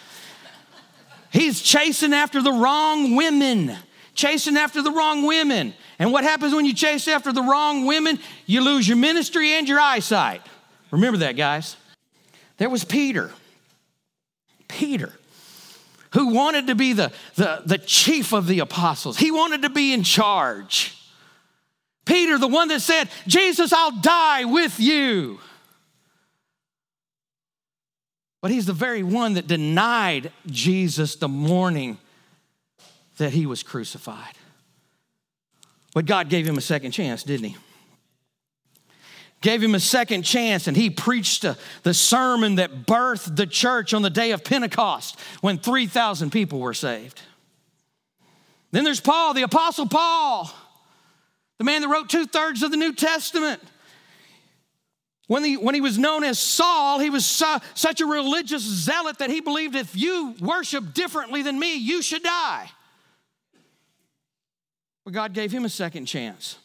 He's 1.32 1.60
chasing 1.60 2.12
after 2.12 2.40
the 2.40 2.52
wrong 2.52 3.16
women, 3.16 3.74
chasing 4.14 4.56
after 4.56 4.82
the 4.82 4.90
wrong 4.90 5.26
women. 5.26 5.74
And 5.98 6.12
what 6.12 6.24
happens 6.24 6.54
when 6.54 6.66
you 6.66 6.74
chase 6.74 7.08
after 7.08 7.32
the 7.32 7.42
wrong 7.42 7.86
women? 7.86 8.18
You 8.44 8.62
lose 8.62 8.86
your 8.86 8.98
ministry 8.98 9.52
and 9.52 9.66
your 9.66 9.80
eyesight. 9.80 10.42
Remember 10.90 11.18
that, 11.18 11.36
guys. 11.36 11.76
There 12.58 12.70
was 12.70 12.84
Peter. 12.84 13.32
Peter, 14.68 15.12
who 16.12 16.34
wanted 16.34 16.66
to 16.68 16.74
be 16.74 16.92
the, 16.92 17.12
the, 17.34 17.62
the 17.64 17.78
chief 17.78 18.32
of 18.32 18.46
the 18.46 18.60
apostles, 18.60 19.16
he 19.16 19.30
wanted 19.30 19.62
to 19.62 19.70
be 19.70 19.92
in 19.92 20.02
charge. 20.02 20.95
Peter, 22.06 22.38
the 22.38 22.48
one 22.48 22.68
that 22.68 22.80
said, 22.80 23.10
Jesus, 23.26 23.72
I'll 23.72 24.00
die 24.00 24.44
with 24.44 24.80
you. 24.80 25.38
But 28.40 28.52
he's 28.52 28.64
the 28.66 28.72
very 28.72 29.02
one 29.02 29.34
that 29.34 29.46
denied 29.46 30.32
Jesus 30.46 31.16
the 31.16 31.28
morning 31.28 31.98
that 33.18 33.32
he 33.32 33.44
was 33.44 33.62
crucified. 33.62 34.34
But 35.94 36.06
God 36.06 36.28
gave 36.28 36.46
him 36.46 36.56
a 36.56 36.62
second 36.62 36.92
chance, 36.92 37.22
didn't 37.24 37.50
he? 37.50 37.56
Gave 39.40 39.62
him 39.62 39.74
a 39.74 39.80
second 39.80 40.22
chance, 40.22 40.66
and 40.66 40.76
he 40.76 40.90
preached 40.90 41.44
the 41.82 41.94
sermon 41.94 42.56
that 42.56 42.86
birthed 42.86 43.36
the 43.36 43.46
church 43.46 43.92
on 43.94 44.02
the 44.02 44.10
day 44.10 44.30
of 44.30 44.44
Pentecost 44.44 45.18
when 45.40 45.58
3,000 45.58 46.30
people 46.30 46.60
were 46.60 46.74
saved. 46.74 47.20
Then 48.70 48.84
there's 48.84 49.00
Paul, 49.00 49.34
the 49.34 49.42
Apostle 49.42 49.88
Paul, 49.88 50.50
the 51.58 51.64
man 51.64 51.82
that 51.82 51.88
wrote 51.88 52.08
two 52.08 52.26
thirds 52.26 52.62
of 52.62 52.70
the 52.70 52.76
New 52.76 52.92
Testament. 52.92 53.62
When 55.26 55.42
he, 55.42 55.56
when 55.56 55.74
he 55.74 55.80
was 55.80 55.98
known 55.98 56.22
as 56.22 56.38
Saul, 56.38 57.00
he 57.00 57.10
was 57.10 57.26
su- 57.26 57.58
such 57.74 58.00
a 58.00 58.06
religious 58.06 58.62
zealot 58.62 59.18
that 59.18 59.30
he 59.30 59.40
believed 59.40 59.74
if 59.74 59.96
you 59.96 60.34
worship 60.40 60.94
differently 60.94 61.42
than 61.42 61.58
me, 61.58 61.74
you 61.76 62.00
should 62.00 62.22
die. 62.22 62.70
But 65.04 65.14
God 65.14 65.32
gave 65.32 65.50
him 65.50 65.64
a 65.64 65.68
second 65.68 66.06
chance. 66.06 66.58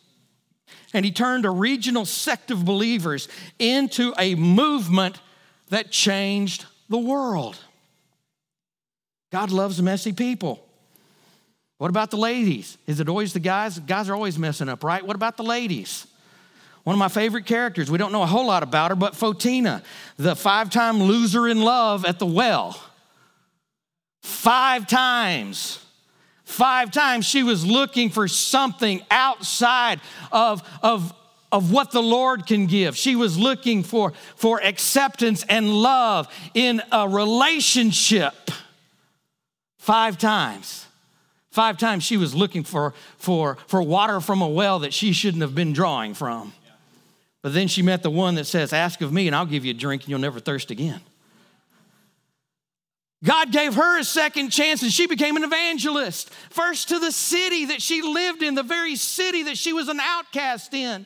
And 0.94 1.04
he 1.06 1.12
turned 1.12 1.46
a 1.46 1.50
regional 1.50 2.06
sect 2.06 2.52
of 2.52 2.66
believers 2.66 3.28
into 3.58 4.14
a 4.20 4.36
movement 4.36 5.20
that 5.70 5.92
changed 5.92 6.66
the 6.90 6.98
world. 6.98 7.58
God 9.32 9.52
loves 9.52 9.82
messy 9.82 10.12
people. 10.12 10.64
What 11.82 11.90
about 11.90 12.12
the 12.12 12.18
ladies? 12.18 12.78
Is 12.86 13.00
it 13.00 13.10
always 13.10 13.34
the 13.34 13.40
guys? 13.40 13.80
Guys 13.80 14.08
are 14.08 14.14
always 14.14 14.38
messing 14.38 14.70
up, 14.70 14.84
right? 14.84 15.04
What 15.04 15.16
about 15.16 15.36
the 15.36 15.44
ladies? 15.44 16.06
One 16.84 16.94
of 16.94 17.00
my 17.00 17.08
favorite 17.08 17.48
characters, 17.48 17.90
we 17.90 17.98
don't 17.98 18.12
know 18.12 18.22
a 18.22 18.28
whole 18.28 18.46
lot 18.46 18.62
about 18.62 18.92
her, 18.92 18.96
but 18.96 19.14
Fotina, 19.14 19.82
the 20.16 20.36
five 20.36 20.70
time 20.70 21.02
loser 21.02 21.48
in 21.48 21.64
love 21.64 22.06
at 22.06 22.20
the 22.20 22.28
well. 22.28 22.80
Five 24.22 24.86
times. 24.86 25.84
Five 26.44 26.92
times 26.92 27.26
she 27.26 27.42
was 27.42 27.66
looking 27.66 28.12
for 28.12 28.28
something 28.28 29.02
outside 29.10 30.02
of, 30.32 30.62
of, 30.84 31.12
of 31.52 31.72
what 31.72 31.90
the 31.90 32.04
Lord 32.04 32.46
can 32.46 32.68
give. 32.68 32.96
She 32.96 33.16
was 33.16 33.40
looking 33.40 33.82
for, 33.82 34.14
for 34.36 34.62
acceptance 34.62 35.44
and 35.50 35.74
love 35.74 36.28
in 36.54 36.84
a 36.92 37.10
relationship. 37.10 38.52
Five 39.80 40.20
times. 40.20 40.86
Five 41.52 41.78
times 41.78 42.04
she 42.04 42.18
was 42.18 42.34
looking 42.34 42.64
for, 42.64 42.94
for, 43.18 43.58
for 43.68 43.82
water 43.82 44.22
from 44.22 44.42
a 44.42 44.48
well 44.48 44.80
that 44.80 44.94
she 44.94 45.12
shouldn't 45.12 45.42
have 45.42 45.54
been 45.54 45.74
drawing 45.74 46.14
from. 46.14 46.54
But 47.42 47.54
then 47.54 47.68
she 47.68 47.82
met 47.82 48.04
the 48.04 48.10
one 48.10 48.36
that 48.36 48.46
says, 48.46 48.72
Ask 48.72 49.02
of 49.02 49.12
me, 49.12 49.28
and 49.28 49.36
I'll 49.36 49.46
give 49.46 49.66
you 49.66 49.72
a 49.72 49.76
drink, 49.76 50.04
and 50.04 50.10
you'll 50.10 50.20
never 50.20 50.40
thirst 50.40 50.72
again. 50.72 51.02
God 53.24 53.52
gave 53.52 53.76
her 53.76 54.00
a 54.00 54.04
second 54.04 54.50
chance 54.50 54.82
and 54.82 54.92
she 54.92 55.06
became 55.06 55.38
an 55.38 55.44
evangelist. 55.44 56.32
First 56.50 56.90
to 56.90 56.98
the 56.98 57.12
city 57.12 57.66
that 57.66 57.82
she 57.82 58.02
lived 58.02 58.42
in, 58.42 58.56
the 58.56 58.64
very 58.64 58.96
city 58.96 59.44
that 59.44 59.58
she 59.58 59.74
was 59.74 59.90
an 59.90 60.00
outcast 60.00 60.74
in. 60.74 61.06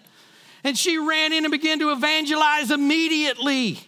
And 0.64 0.78
she 0.78 0.98
ran 0.98 1.34
in 1.34 1.44
and 1.44 1.52
began 1.52 1.80
to 1.80 1.92
evangelize 1.92 2.72
immediately. 2.72 3.80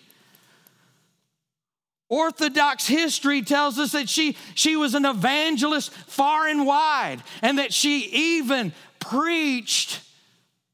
Orthodox 2.10 2.88
history 2.88 3.42
tells 3.42 3.78
us 3.78 3.92
that 3.92 4.08
she, 4.08 4.38
she 4.56 4.76
was 4.76 4.96
an 4.96 5.06
evangelist 5.06 5.92
far 5.92 6.48
and 6.48 6.66
wide, 6.66 7.22
and 7.42 7.60
that 7.60 7.74
she 7.74 8.06
even 8.08 8.72
preached 9.00 10.02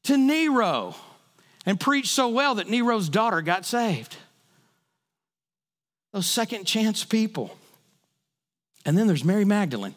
to 0.04 0.16
Nero 0.16 0.94
and 1.66 1.80
preached 1.80 2.10
so 2.10 2.28
well 2.28 2.56
that 2.56 2.68
Nero's 2.68 3.08
daughter 3.08 3.42
got 3.42 3.64
saved. 3.64 4.16
Those 6.12 6.26
second 6.26 6.64
chance 6.66 7.04
people. 7.04 7.56
And 8.86 8.96
then 8.96 9.06
there's 9.06 9.24
Mary 9.24 9.44
Magdalene. 9.44 9.94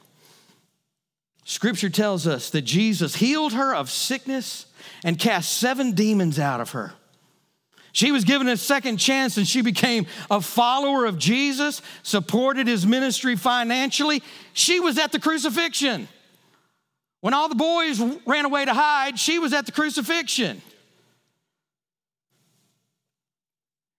Scripture 1.44 1.90
tells 1.90 2.26
us 2.26 2.50
that 2.50 2.64
Jesus 2.64 3.16
healed 3.16 3.54
her 3.54 3.76
of 3.76 3.90
sickness 3.90 4.66
and 5.04 5.20
cast 5.20 5.58
seven 5.58 5.92
demons 5.92 6.40
out 6.40 6.60
of 6.60 6.72
her. 6.72 6.94
She 7.98 8.12
was 8.12 8.26
given 8.26 8.48
a 8.48 8.58
second 8.58 8.98
chance 8.98 9.38
and 9.38 9.48
she 9.48 9.64
became 9.64 10.06
a 10.30 10.40
follower 10.40 11.06
of 11.06 11.18
Jesus, 11.18 11.82
supported 12.04 12.68
his 12.68 12.86
ministry 12.86 13.36
financially. 13.36 14.22
She 14.54 14.80
was 14.80 15.00
at 15.00 15.12
the 15.12 15.20
crucifixion. 15.20 16.08
When 17.22 17.34
all 17.34 17.50
the 17.50 17.56
boys 17.56 18.00
ran 18.28 18.46
away 18.46 18.66
to 18.66 18.74
hide, 18.76 19.18
she 19.18 19.40
was 19.40 19.52
at 19.52 19.66
the 19.66 19.72
crucifixion. 19.72 20.62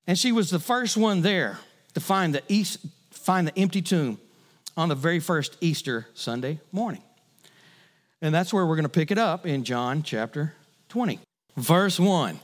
And 0.06 0.16
she 0.16 0.30
was 0.30 0.50
the 0.50 0.60
first 0.60 0.96
one 0.96 1.22
there 1.22 1.58
to 1.94 2.00
find 2.00 2.32
the, 2.32 2.44
east, 2.46 2.78
find 3.10 3.48
the 3.48 3.58
empty 3.58 3.82
tomb 3.82 4.20
on 4.76 4.88
the 4.88 4.94
very 4.94 5.18
first 5.18 5.56
Easter 5.60 6.06
Sunday 6.14 6.60
morning. 6.70 7.02
And 8.22 8.32
that's 8.32 8.52
where 8.52 8.64
we're 8.64 8.76
going 8.76 8.84
to 8.84 8.88
pick 8.88 9.10
it 9.10 9.18
up 9.18 9.44
in 9.44 9.64
John 9.64 10.04
chapter 10.04 10.54
20, 10.88 11.18
verse 11.56 11.98
1. 11.98 12.38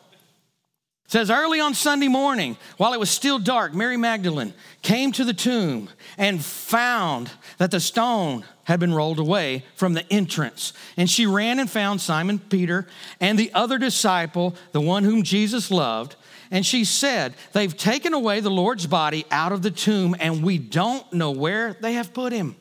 It 1.06 1.11
says, 1.11 1.30
Early 1.30 1.61
on 1.61 1.75
Sunday 1.75 2.08
morning, 2.08 2.56
while 2.76 2.92
it 2.92 3.00
was 3.00 3.11
still 3.11 3.38
dark, 3.38 3.75
Mary 3.75 3.96
Magdalene 3.96 4.54
came 4.82 5.12
to 5.12 5.25
the 5.25 5.34
tomb 5.34 5.90
and 6.18 6.42
found 6.44 7.30
that 7.58 7.70
the 7.70 7.80
stone 7.80 8.44
had 8.64 8.80
been 8.80 8.94
rolled 8.94 9.18
away 9.18 9.64
from 9.76 9.92
the 9.92 10.11
entrance. 10.12 10.73
And 10.96 11.08
she 11.08 11.26
ran 11.26 11.61
and 11.61 11.70
found 11.70 12.00
Simon 12.00 12.38
Peter 12.38 12.87
and 13.20 13.38
the 13.38 13.52
other 13.52 13.78
disciple, 13.78 14.56
the 14.73 14.80
one 14.80 15.04
whom 15.04 15.23
Jesus 15.23 15.70
loved 15.70 16.16
and 16.50 16.64
she 16.64 16.84
said, 16.84 17.34
They've 17.52 17.76
taken 17.76 18.14
away 18.14 18.38
the 18.38 18.50
Lord's 18.50 18.87
body 18.87 19.26
out 19.30 19.50
of 19.50 19.62
the 19.62 19.73
tomb, 19.73 20.14
and 20.20 20.42
we 20.42 20.56
don't 20.56 21.11
know 21.12 21.32
where 21.32 21.75
they 21.75 21.94
have 21.94 22.14
put 22.14 22.32
him. 22.32 22.54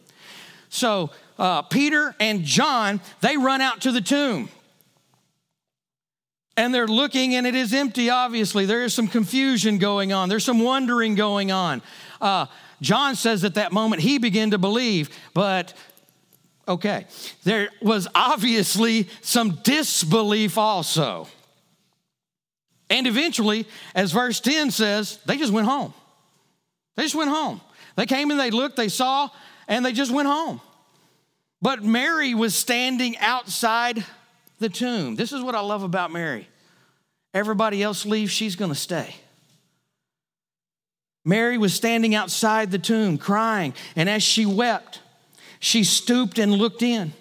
So 0.70 1.12
uh, 1.38 1.62
Peter 1.64 2.16
and 2.20 2.44
John, 2.44 3.02
they 3.22 3.38
run 3.38 3.62
out 3.62 3.82
to 3.82 3.92
the 3.92 4.02
tomb. 4.02 4.50
And 6.56 6.74
they're 6.74 6.88
looking, 6.88 7.36
and 7.36 7.48
it 7.48 7.56
is 7.56 7.74
empty, 7.74 8.10
obviously. 8.10 8.66
There 8.66 8.84
is 8.84 8.94
some 8.94 9.08
confusion 9.08 9.80
going 9.80 10.14
on, 10.14 10.30
there's 10.30 10.46
some 10.46 10.60
wondering 10.60 11.16
going 11.16 11.52
on. 11.52 11.82
Uh, 12.22 12.46
John 12.82 13.16
says 13.16 13.44
at 13.44 13.56
that 13.56 13.72
moment 13.72 14.02
he 14.02 14.18
began 14.18 14.52
to 14.52 14.58
believe, 14.58 15.10
but 15.34 15.74
okay, 16.68 17.06
there 17.44 17.70
was 17.82 18.08
obviously 18.14 19.08
some 19.22 19.60
disbelief 19.64 20.58
also. 20.58 21.28
And 22.90 23.08
eventually, 23.08 23.68
as 23.96 24.12
verse 24.12 24.40
10 24.40 24.70
says, 24.70 25.18
they 25.26 25.38
just 25.38 25.52
went 25.52 25.66
home. 25.66 25.94
They 26.96 27.04
just 27.04 27.16
went 27.16 27.30
home. 27.30 27.62
They 27.96 28.06
came 28.06 28.30
and 28.30 28.40
they 28.40 28.52
looked, 28.52 28.76
they 28.76 28.90
saw, 28.90 29.30
and 29.68 29.86
they 29.86 29.94
just 29.94 30.12
went 30.12 30.28
home. 30.28 30.62
But 31.62 31.84
Mary 31.84 32.34
was 32.36 32.54
standing 32.54 33.18
outside 33.18 34.06
the 34.64 34.70
tomb. 34.70 35.16
This 35.16 35.32
is 35.32 35.44
what 35.44 35.54
I 35.54 35.60
love 35.60 35.84
about 35.84 36.12
Mary. 36.12 36.48
Everybody 37.34 37.84
else 37.84 38.06
leaves, 38.06 38.32
she's 38.32 38.56
going 38.56 38.72
to 38.72 38.76
stay. 38.76 39.16
Mary 41.26 41.58
was 41.58 41.74
standing 41.74 42.16
outside 42.16 42.72
the 42.72 42.80
tomb 42.80 43.18
crying, 43.18 43.74
and 43.96 44.10
as 44.10 44.24
she 44.24 44.46
wept, 44.46 45.02
she 45.60 45.84
stooped 45.84 46.40
and 46.40 46.52
looked 46.52 46.82
in. 46.82 47.14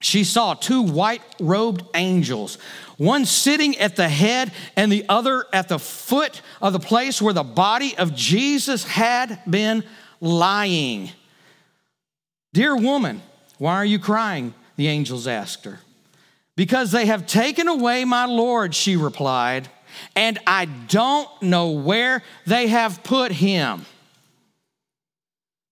She 0.00 0.24
saw 0.24 0.54
two 0.54 0.82
white 0.82 1.22
robed 1.40 1.84
angels 1.94 2.58
one 2.98 3.24
sitting 3.24 3.76
at 3.78 3.96
the 3.96 4.08
head 4.08 4.52
and 4.76 4.92
the 4.92 5.04
other 5.08 5.46
at 5.52 5.68
the 5.68 5.78
foot 5.78 6.40
of 6.60 6.72
the 6.72 6.78
place 6.78 7.20
where 7.20 7.32
the 7.32 7.42
body 7.42 7.96
of 7.96 8.14
Jesus 8.14 8.84
had 8.84 9.40
been 9.48 9.82
lying. 10.20 11.10
Dear 12.52 12.76
woman, 12.76 13.22
Why 13.58 13.74
are 13.74 13.84
you 13.84 13.98
crying? 13.98 14.54
The 14.76 14.88
angels 14.88 15.26
asked 15.26 15.64
her. 15.64 15.80
Because 16.62 16.92
they 16.92 17.06
have 17.06 17.26
taken 17.26 17.66
away 17.66 18.04
my 18.04 18.24
Lord, 18.24 18.72
she 18.72 18.94
replied, 18.94 19.68
and 20.14 20.38
I 20.46 20.66
don't 20.66 21.28
know 21.42 21.72
where 21.72 22.22
they 22.46 22.68
have 22.68 23.02
put 23.02 23.32
him. 23.32 23.84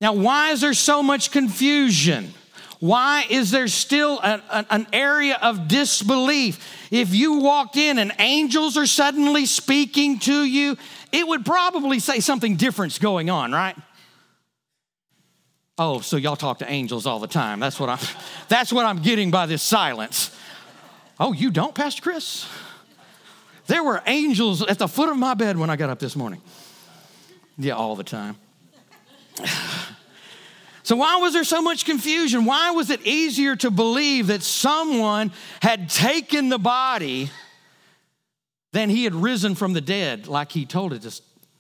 Now, 0.01 0.15
why 0.15 0.51
is 0.51 0.63
there 0.63 0.75
so 0.75 1.01
much 1.01 1.31
confusion? 1.31 2.35
Why 2.81 3.25
is 3.31 3.53
there 3.53 3.69
still 3.69 4.19
an, 4.19 4.43
an, 4.51 4.89
area 4.93 5.39
of 5.41 5.69
disbelief? 5.69 6.59
If 6.91 7.15
you 7.15 7.35
walked 7.35 7.77
in 7.77 8.01
and 8.01 8.11
angels 8.19 8.77
are 8.77 8.85
suddenly 8.85 9.47
speaking 9.47 10.19
to 10.19 10.43
you, 10.43 10.77
it 11.13 11.25
would 11.25 11.47
probably 11.47 12.01
say 12.01 12.19
something 12.19 12.57
different's 12.57 12.99
going 12.99 13.31
on, 13.31 13.53
right? 13.53 13.77
Oh, 15.79 16.01
so 16.01 16.17
y'all 16.17 16.35
talk 16.35 16.59
to 16.59 16.69
angels 16.69 17.07
all 17.07 17.21
the 17.21 17.29
time. 17.29 17.61
That's 17.61 17.79
what 17.79 17.91
I'm 17.91 18.01
that's 18.49 18.73
what 18.73 18.87
I'm 18.87 19.03
getting 19.03 19.31
by 19.31 19.47
this 19.47 19.63
silence. 19.63 20.37
Oh, 21.21 21.35
you 21.35 21.50
don't, 21.50 21.75
Pastor 21.75 22.00
Chris? 22.00 22.49
There 23.67 23.85
were 23.85 24.03
angels 24.07 24.62
at 24.62 24.79
the 24.79 24.89
foot 24.89 25.11
of 25.11 25.19
my 25.19 25.35
bed 25.35 25.59
when 25.59 25.69
I 25.69 25.77
got 25.77 25.91
up 25.91 25.99
this 25.99 26.17
morning. 26.17 26.41
Yeah, 27.59 27.75
all 27.75 27.95
the 27.95 28.05
time. 28.05 28.37
So, 30.83 30.97
why 30.97 31.19
was 31.19 31.35
there 31.35 31.45
so 31.45 31.62
much 31.62 31.85
confusion? 31.85 32.47
Why 32.47 32.73
was 32.73 32.91
it 32.91 33.07
easier 33.07 33.55
to 33.57 33.71
believe 33.71 34.27
that 34.27 34.43
someone 34.43 35.31
had 35.61 35.89
taken 35.89 36.49
the 36.49 36.59
body 36.59 37.31
than 38.73 38.89
he 38.91 39.05
had 39.05 39.15
risen 39.15 39.55
from 39.55 39.73
the 39.73 39.81
dead, 39.81 40.27
like 40.27 40.50
he 40.50 40.67
told 40.67 40.93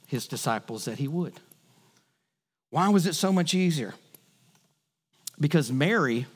his 0.08 0.26
disciples 0.26 0.86
that 0.86 0.98
he 0.98 1.06
would? 1.06 1.34
Why 2.70 2.88
was 2.88 3.06
it 3.06 3.14
so 3.14 3.30
much 3.30 3.54
easier? 3.54 3.94
Because 5.38 5.70
Mary, 5.70 6.26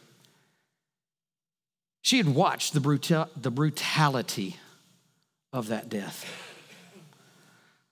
she 2.05 2.19
had 2.19 2.29
watched 2.29 2.75
the, 2.75 2.81
brutal, 2.81 3.31
the 3.35 3.51
brutality 3.51 4.57
of 5.55 5.69
that 5.69 5.89
death. 5.89 6.31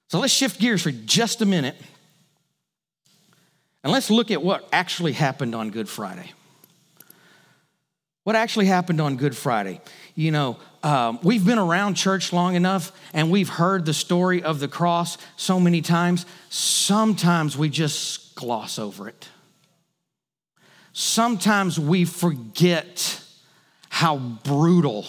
So 0.09 0.19
let's 0.21 0.35
shift 0.35 0.61
gears 0.61 0.83
for 0.83 0.91
just 0.91 1.41
a 1.41 1.47
minute 1.47 1.77
and 3.83 3.91
let's 3.91 4.11
look 4.11 4.31
at 4.31 4.43
what 4.43 4.69
actually 4.71 5.13
happened 5.13 5.55
on 5.55 5.71
Good 5.71 5.89
Friday. 5.89 6.31
What 8.25 8.37
actually 8.37 8.67
happened 8.67 9.01
on 9.01 9.17
Good 9.17 9.35
Friday? 9.35 9.81
You 10.15 10.31
know, 10.31 10.59
um, 10.83 11.19
we've 11.23 11.47
been 11.47 11.59
around 11.59 11.95
church 11.95 12.35
long 12.35 12.55
enough 12.55 12.93
and 13.15 13.31
we've 13.31 13.49
heard 13.49 13.87
the 13.87 13.95
story 13.95 14.43
of 14.43 14.61
the 14.61 14.69
cross 14.69 15.17
so 15.39 15.59
many 15.59 15.81
times. 15.81 16.27
Sometimes 16.51 17.57
we 17.57 17.71
just 17.71 18.35
gloss 18.35 18.79
over 18.79 19.09
it. 19.09 19.27
Sometimes 20.93 21.81
we 21.81 22.05
forget 22.05 23.22
how 23.93 24.17
brutal 24.17 25.05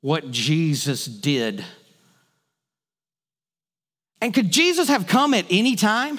what 0.00 0.30
Jesus 0.30 1.04
did. 1.04 1.62
And 4.22 4.32
could 4.32 4.50
Jesus 4.50 4.88
have 4.88 5.06
come 5.06 5.34
at 5.34 5.44
any 5.50 5.76
time? 5.76 6.18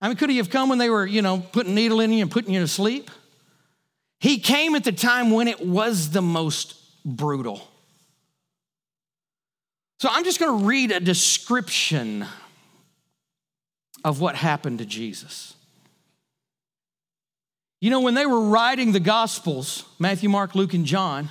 I 0.00 0.06
mean, 0.06 0.16
could 0.16 0.30
he 0.30 0.36
have 0.36 0.48
come 0.48 0.68
when 0.68 0.78
they 0.78 0.88
were, 0.88 1.04
you 1.04 1.22
know, 1.22 1.40
putting 1.50 1.74
needle 1.74 2.00
in 2.00 2.12
you 2.12 2.22
and 2.22 2.30
putting 2.30 2.54
you 2.54 2.60
to 2.60 2.68
sleep? 2.68 3.10
He 4.20 4.38
came 4.38 4.76
at 4.76 4.84
the 4.84 4.92
time 4.92 5.32
when 5.32 5.48
it 5.48 5.60
was 5.60 6.10
the 6.10 6.22
most 6.22 6.76
brutal. 7.04 7.68
So 9.98 10.08
I'm 10.08 10.22
just 10.22 10.38
going 10.38 10.56
to 10.56 10.64
read 10.64 10.92
a 10.92 11.00
description 11.00 12.26
of 14.04 14.20
what 14.20 14.36
happened 14.36 14.78
to 14.78 14.86
Jesus. 14.86 15.54
You 17.82 17.90
know, 17.90 18.00
when 18.00 18.14
they 18.14 18.26
were 18.26 18.40
writing 18.40 18.92
the 18.92 19.00
Gospels, 19.00 19.84
Matthew, 19.98 20.28
Mark, 20.28 20.54
Luke, 20.54 20.72
and 20.72 20.86
John, 20.86 21.30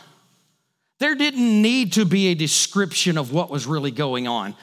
there 0.99 1.15
didn't 1.15 1.61
need 1.61 1.93
to 1.93 2.03
be 2.03 2.27
a 2.27 2.35
description 2.35 3.17
of 3.17 3.31
what 3.31 3.49
was 3.49 3.65
really 3.65 3.89
going 3.89 4.27
on 4.27 4.53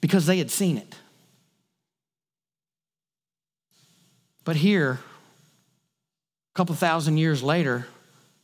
because 0.00 0.24
they 0.24 0.38
had 0.38 0.52
seen 0.52 0.78
it. 0.78 0.94
But 4.44 4.54
here, 4.54 5.00
a 5.00 6.54
couple 6.54 6.76
thousand 6.76 7.16
years 7.16 7.42
later, 7.42 7.88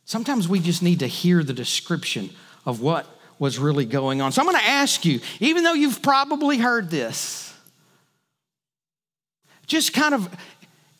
sometimes 0.03 0.49
we 0.49 0.59
just 0.59 0.83
need 0.83 0.99
to 0.99 1.07
hear 1.07 1.41
the 1.41 1.53
description 1.53 2.29
of 2.65 2.81
what 2.81 3.07
was 3.39 3.59
really 3.59 3.85
going 3.85 4.19
on. 4.19 4.33
So 4.33 4.41
I'm 4.41 4.45
going 4.45 4.59
to 4.59 4.69
ask 4.69 5.05
you, 5.05 5.21
even 5.39 5.63
though 5.63 5.71
you've 5.71 6.01
probably 6.01 6.57
heard 6.57 6.89
this, 6.89 7.53
just 9.67 9.93
kind 9.93 10.13
of 10.13 10.29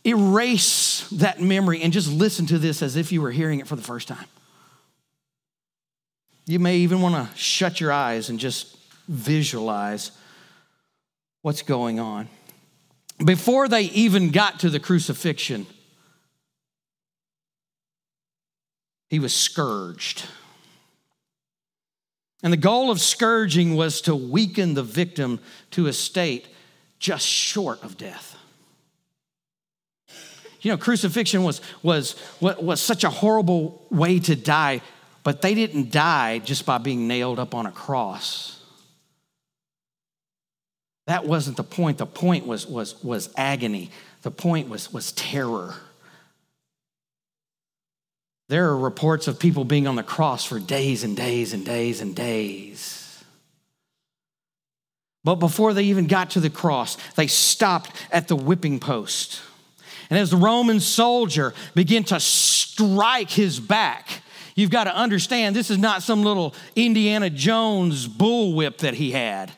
erase 0.05 1.07
that 1.09 1.41
memory 1.41 1.81
and 1.81 1.91
just 1.91 2.11
listen 2.11 2.45
to 2.47 2.57
this 2.57 2.81
as 2.81 2.95
if 2.95 3.11
you 3.11 3.21
were 3.21 3.31
hearing 3.31 3.59
it 3.59 3.67
for 3.67 3.75
the 3.75 3.81
first 3.81 4.07
time. 4.07 4.25
You 6.45 6.59
may 6.59 6.77
even 6.77 7.01
want 7.01 7.15
to 7.15 7.37
shut 7.37 7.79
your 7.79 7.91
eyes 7.91 8.29
and 8.29 8.39
just 8.39 8.75
visualize 9.07 10.11
what's 11.41 11.61
going 11.61 11.99
on 11.99 12.27
before 13.23 13.67
they 13.67 13.83
even 13.83 14.31
got 14.31 14.59
to 14.61 14.69
the 14.69 14.79
crucifixion, 14.79 15.65
he 19.09 19.19
was 19.19 19.33
scourged. 19.33 20.25
And 22.41 22.53
the 22.53 22.57
goal 22.57 22.89
of 22.89 23.01
scourging 23.01 23.75
was 23.75 24.01
to 24.01 24.15
weaken 24.15 24.73
the 24.73 24.83
victim 24.83 25.39
to 25.71 25.87
a 25.87 25.93
state 25.93 26.47
just 26.99 27.25
short 27.25 27.83
of 27.83 27.97
death. 27.97 28.37
You 30.61 30.71
know, 30.71 30.77
crucifixion 30.77 31.43
was, 31.43 31.61
was, 31.83 32.15
was 32.41 32.81
such 32.81 33.03
a 33.03 33.09
horrible 33.09 33.85
way 33.89 34.19
to 34.19 34.35
die, 34.35 34.81
but 35.23 35.41
they 35.41 35.53
didn't 35.53 35.91
die 35.91 36.39
just 36.39 36.65
by 36.65 36.77
being 36.77 37.07
nailed 37.07 37.39
up 37.39 37.55
on 37.55 37.65
a 37.65 37.71
cross. 37.71 38.61
That 41.07 41.25
wasn't 41.25 41.57
the 41.57 41.63
point. 41.63 41.97
The 41.97 42.05
point 42.05 42.45
was, 42.45 42.67
was, 42.67 43.01
was 43.03 43.29
agony, 43.35 43.89
the 44.21 44.31
point 44.31 44.69
was, 44.69 44.91
was 44.91 45.11
terror. 45.13 45.75
There 48.49 48.69
are 48.69 48.77
reports 48.77 49.27
of 49.27 49.39
people 49.39 49.63
being 49.63 49.87
on 49.87 49.95
the 49.95 50.03
cross 50.03 50.43
for 50.43 50.59
days 50.59 51.03
and 51.03 51.15
days 51.15 51.53
and 51.53 51.65
days 51.65 52.01
and 52.01 52.15
days. 52.15 53.23
But 55.23 55.35
before 55.35 55.73
they 55.73 55.83
even 55.83 56.07
got 56.07 56.31
to 56.31 56.39
the 56.39 56.49
cross, 56.49 56.97
they 57.15 57.27
stopped 57.27 57.91
at 58.11 58.27
the 58.27 58.35
whipping 58.35 58.79
post. 58.79 59.41
And 60.09 60.17
as 60.17 60.31
the 60.31 60.37
Roman 60.37 60.79
soldier 60.79 61.53
began 61.75 62.03
to 62.05 62.19
strike 62.19 63.29
his 63.29 63.59
back, 63.59 64.23
you've 64.55 64.71
got 64.71 64.85
to 64.85 64.95
understand 64.95 65.55
this 65.55 65.69
is 65.69 65.77
not 65.77 66.01
some 66.01 66.23
little 66.23 66.55
Indiana 66.75 67.29
Jones 67.29 68.07
bullwhip 68.07 68.79
that 68.79 68.95
he 68.95 69.11
had. 69.11 69.51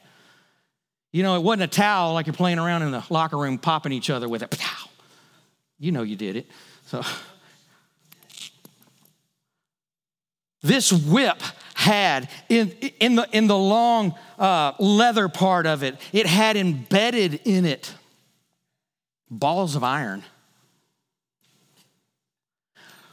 You 1.13 1.23
know, 1.23 1.35
it 1.35 1.43
wasn't 1.43 1.63
a 1.63 1.67
towel 1.67 2.13
like 2.13 2.27
you're 2.27 2.33
playing 2.33 2.59
around 2.59 2.83
in 2.83 2.91
the 2.91 3.03
locker 3.09 3.37
room 3.37 3.57
popping 3.57 3.91
each 3.91 4.09
other 4.09 4.27
with 4.29 4.43
it. 4.43 4.55
You 5.79 5.91
know 5.91 6.03
you 6.03 6.15
did 6.15 6.35
it. 6.35 6.47
So 6.85 7.01
this 10.61 10.91
whip 10.91 11.41
had 11.73 12.29
in, 12.49 12.71
in, 12.99 13.15
the, 13.15 13.27
in 13.31 13.47
the 13.47 13.57
long 13.57 14.15
uh, 14.37 14.73
leather 14.79 15.27
part 15.27 15.65
of 15.65 15.81
it, 15.81 15.97
it 16.13 16.27
had 16.27 16.55
embedded 16.55 17.41
in 17.45 17.65
it 17.65 17.93
balls 19.29 19.75
of 19.75 19.83
iron. 19.83 20.23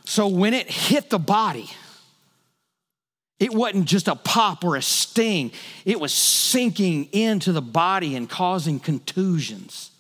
So 0.09 0.27
when 0.27 0.55
it 0.55 0.71
hit 0.71 1.11
the 1.11 1.19
body, 1.19 1.69
it 3.39 3.53
wasn't 3.53 3.85
just 3.85 4.09
a 4.09 4.15
pop 4.15 4.65
or 4.65 4.75
a 4.75 4.81
sting, 4.81 5.53
it 5.85 6.01
was 6.01 6.15
sinking 6.15 7.11
into 7.13 7.53
the 7.53 7.61
body 7.61 8.17
and 8.17 8.27
causing 8.27 8.81
contusions. 8.81 9.91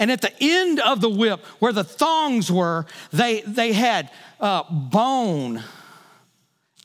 And 0.00 0.10
at 0.10 0.22
the 0.22 0.32
end 0.40 0.80
of 0.80 1.02
the 1.02 1.10
whip, 1.10 1.44
where 1.58 1.74
the 1.74 1.84
thongs 1.84 2.50
were, 2.50 2.86
they, 3.12 3.42
they 3.42 3.74
had 3.74 4.10
uh, 4.40 4.62
bone 4.72 5.62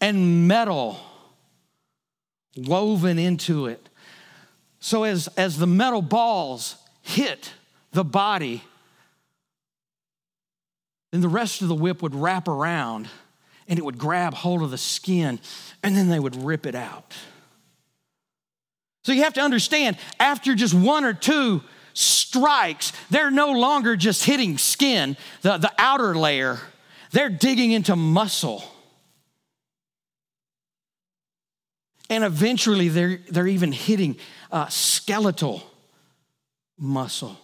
and 0.02 0.50
metal 0.50 1.00
woven 2.58 3.18
into 3.18 3.68
it. 3.68 3.88
So 4.82 5.06
as, 5.06 5.30
as 5.38 5.60
the 5.60 5.66
metal 5.66 6.02
balls 6.02 6.76
hit 7.04 7.54
the 7.94 8.04
body, 8.04 8.64
then 11.12 11.22
the 11.22 11.28
rest 11.28 11.62
of 11.62 11.68
the 11.68 11.76
whip 11.76 12.02
would 12.02 12.16
wrap 12.16 12.48
around 12.48 13.08
and 13.68 13.80
it 13.80 13.86
would 13.86 13.98
grab 13.98 14.34
hold 14.34 14.62
of 14.62 14.72
the 14.72 14.78
skin 14.78 15.40
and 15.84 15.96
then 15.96 16.10
they 16.10 16.20
would 16.20 16.36
rip 16.36 16.66
it 16.66 16.76
out. 16.76 17.16
So 19.04 19.14
you 19.14 19.24
have 19.24 19.34
to 19.36 19.42
understand, 19.42 19.98
after 20.20 20.54
just 20.54 20.74
one 20.74 21.06
or 21.06 21.14
two 21.14 21.64
strikes, 21.94 22.92
they're 23.10 23.32
no 23.32 23.54
longer 23.54 23.96
just 23.96 24.26
hitting 24.26 24.58
skin, 24.58 25.16
the, 25.44 25.58
the 25.58 25.72
outer 25.78 26.14
layer, 26.14 26.60
they're 27.12 27.30
digging 27.30 27.72
into 27.72 27.96
muscle. 27.96 28.64
And 32.10 32.24
eventually, 32.24 32.90
they're, 32.90 33.20
they're 33.30 33.48
even 33.48 33.72
hitting 33.72 34.18
uh, 34.52 34.68
skeletal 34.68 35.64
muscle. 36.78 37.38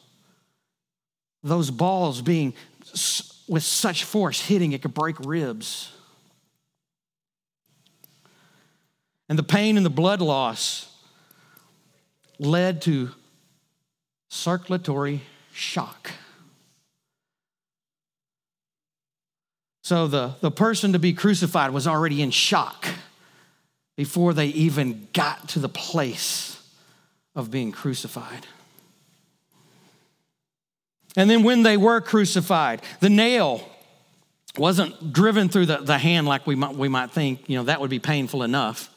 Those 1.43 1.71
balls 1.71 2.21
being 2.21 2.54
with 3.54 3.62
such 3.62 4.04
force 4.04 4.42
hitting 4.42 4.72
it 4.72 4.82
could 4.82 4.96
break 4.96 5.16
ribs. 5.20 5.92
And 9.30 9.38
the 9.38 9.44
pain 9.44 9.78
and 9.78 9.86
the 9.86 9.92
blood 9.92 10.22
loss 10.22 10.92
led 12.39 12.82
to 12.82 13.12
circulatory 14.32 15.22
shock. 15.54 16.10
So 19.84 20.08
the, 20.08 20.34
the 20.42 20.50
person 20.50 20.94
to 20.94 21.00
be 21.00 21.13
crucified 21.13 21.70
was 21.70 21.86
already 21.86 22.24
in 22.24 22.32
shock 22.32 22.88
before 23.96 24.34
they 24.34 24.48
even 24.48 25.10
got 25.13 25.50
to 25.50 25.60
the 25.60 25.70
place 25.70 26.60
of 27.36 27.52
being 27.52 27.72
crucified. 27.72 28.48
And 31.15 31.30
then 31.30 31.43
when 31.43 31.63
they 31.63 31.78
were 31.78 32.02
crucified, 32.02 32.82
the 32.99 33.10
nail 33.10 33.67
wasn't 34.58 35.13
driven 35.13 35.49
through 35.49 35.67
the, 35.67 35.78
the 35.78 35.97
hand 35.97 36.28
like 36.28 36.45
we 36.45 36.56
might, 36.56 36.76
we 36.76 36.88
might 36.88 37.12
think, 37.12 37.49
you 37.49 37.58
know, 37.58 37.63
that 37.63 37.82
would 37.82 37.89
be 37.89 37.99
painful 37.99 38.43
enough. 38.43 38.89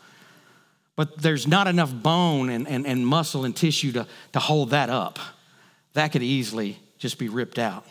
But 0.96 1.20
there's 1.20 1.46
not 1.46 1.66
enough 1.66 1.92
bone 1.92 2.48
and, 2.48 2.66
and, 2.66 2.86
and 2.86 3.06
muscle 3.06 3.44
and 3.44 3.54
tissue 3.54 3.92
to, 3.92 4.06
to 4.32 4.38
hold 4.38 4.70
that 4.70 4.88
up. 4.88 5.18
That 5.92 6.12
could 6.12 6.22
easily 6.22 6.78
just 6.98 7.18
be 7.18 7.28
ripped 7.28 7.58
out. 7.58 7.86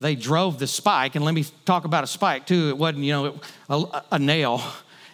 They 0.00 0.14
drove 0.14 0.58
the 0.58 0.66
spike, 0.66 1.14
and 1.14 1.24
let 1.24 1.34
me 1.34 1.44
talk 1.66 1.84
about 1.84 2.04
a 2.04 2.06
spike 2.06 2.46
too. 2.46 2.70
It 2.70 2.78
wasn't, 2.78 3.04
you 3.04 3.12
know, 3.12 3.40
a, 3.68 4.02
a 4.12 4.18
nail. 4.18 4.62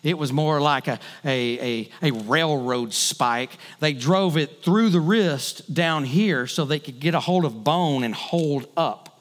It 0.06 0.16
was 0.16 0.32
more 0.32 0.60
like 0.60 0.86
a, 0.86 1.00
a, 1.24 1.80
a, 1.80 1.90
a, 2.00 2.10
railroad 2.12 2.94
spike. 2.94 3.50
They 3.80 3.92
drove 3.92 4.36
it 4.36 4.62
through 4.62 4.90
the 4.90 5.00
wrist 5.00 5.74
down 5.74 6.04
here 6.04 6.46
so 6.46 6.64
they 6.64 6.78
could 6.78 7.00
get 7.00 7.16
a 7.16 7.18
hold 7.18 7.44
of 7.44 7.64
bone 7.64 8.04
and 8.04 8.14
hold 8.14 8.68
up 8.76 9.20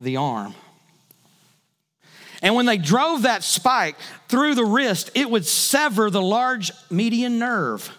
the 0.00 0.16
arm. 0.16 0.54
And 2.40 2.54
when 2.54 2.64
they 2.64 2.78
drove 2.78 3.22
that 3.22 3.44
spike 3.44 3.96
through 4.28 4.54
the 4.54 4.64
wrist, 4.64 5.10
it 5.14 5.28
would 5.30 5.44
sever 5.44 6.08
the 6.08 6.22
large 6.22 6.72
median 6.88 7.38
nerve. 7.38 7.90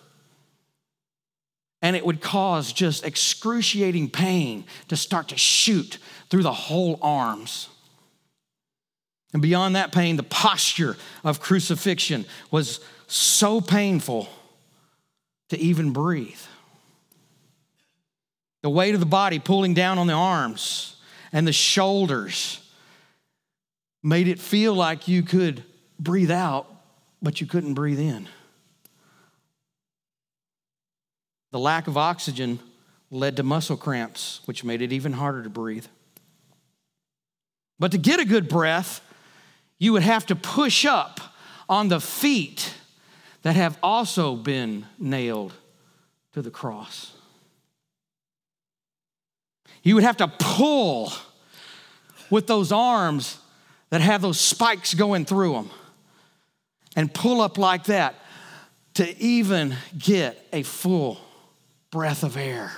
And 1.83 1.95
it 1.95 2.03
would 2.03 2.21
cause 2.21 2.73
just 2.73 3.05
excruciating 3.05 4.09
pain 4.09 4.65
to 4.87 4.97
start 4.97 5.27
to 5.27 5.37
shoot 5.37 5.99
through 6.31 6.41
the 6.41 6.51
whole 6.51 6.97
arms. 7.03 7.69
And 9.33 9.41
beyond 9.41 9.75
that 9.75 9.91
pain, 9.91 10.15
the 10.15 10.23
posture 10.23 10.95
of 11.23 11.39
crucifixion 11.39 12.25
was 12.49 12.79
so 13.07 13.61
painful 13.61 14.29
to 15.49 15.59
even 15.59 15.91
breathe. 15.91 16.39
The 18.63 18.69
weight 18.69 18.93
of 18.93 18.99
the 18.99 19.05
body 19.05 19.39
pulling 19.39 19.73
down 19.73 19.97
on 19.97 20.07
the 20.07 20.13
arms 20.13 20.95
and 21.31 21.47
the 21.47 21.53
shoulders 21.53 22.59
made 24.03 24.27
it 24.27 24.39
feel 24.39 24.73
like 24.73 25.07
you 25.07 25.23
could 25.23 25.63
breathe 25.99 26.31
out, 26.31 26.67
but 27.21 27.41
you 27.41 27.47
couldn't 27.47 27.73
breathe 27.73 27.99
in. 27.99 28.27
The 31.51 31.59
lack 31.59 31.87
of 31.87 31.97
oxygen 31.97 32.59
led 33.09 33.37
to 33.37 33.43
muscle 33.43 33.77
cramps, 33.77 34.41
which 34.45 34.63
made 34.63 34.81
it 34.81 34.91
even 34.91 35.13
harder 35.13 35.43
to 35.43 35.49
breathe. 35.49 35.85
But 37.79 37.91
to 37.91 37.97
get 37.97 38.19
a 38.19 38.25
good 38.25 38.49
breath, 38.49 39.01
you 39.79 39.93
would 39.93 40.03
have 40.03 40.25
to 40.27 40.35
push 40.35 40.85
up 40.85 41.19
on 41.69 41.87
the 41.87 41.99
feet 41.99 42.73
that 43.43 43.55
have 43.55 43.77
also 43.83 44.35
been 44.35 44.85
nailed 44.97 45.53
to 46.33 46.41
the 46.41 46.51
cross. 46.51 47.13
You 49.83 49.95
would 49.95 50.03
have 50.03 50.17
to 50.17 50.27
pull 50.27 51.11
with 52.29 52.47
those 52.47 52.71
arms 52.71 53.37
that 53.89 54.01
have 54.01 54.21
those 54.21 54.39
spikes 54.39 54.93
going 54.93 55.25
through 55.25 55.53
them 55.53 55.69
and 56.95 57.13
pull 57.13 57.41
up 57.41 57.57
like 57.57 57.85
that 57.85 58.15
to 58.95 59.17
even 59.21 59.75
get 59.97 60.45
a 60.51 60.63
full 60.63 61.19
breath 61.91 62.23
of 62.23 62.35
air. 62.35 62.71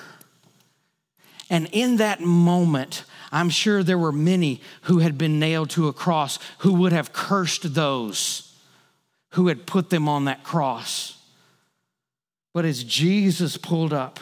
And 1.50 1.68
in 1.72 1.98
that 1.98 2.22
moment, 2.22 3.06
I'm 3.32 3.50
sure 3.50 3.84
there 3.84 3.98
were 3.98 4.12
many 4.12 4.62
who 4.84 5.00
had 5.00 5.18
been 5.18 5.40
nailed 5.40 5.70
to 5.72 5.88
a 5.88 5.94
cross 5.94 6.40
who 6.60 6.74
would 6.74 6.92
have 6.92 7.14
cursed 7.14 7.74
those 7.74 8.56
who 9.32 9.48
had 9.48 9.66
put 9.66 9.90
them 9.90 10.10
on 10.10 10.26
that 10.26 10.44
cross. 10.44 11.18
But 12.54 12.66
as 12.66 12.84
Jesus 12.84 13.58
pulled 13.58 13.94
up 13.94 14.20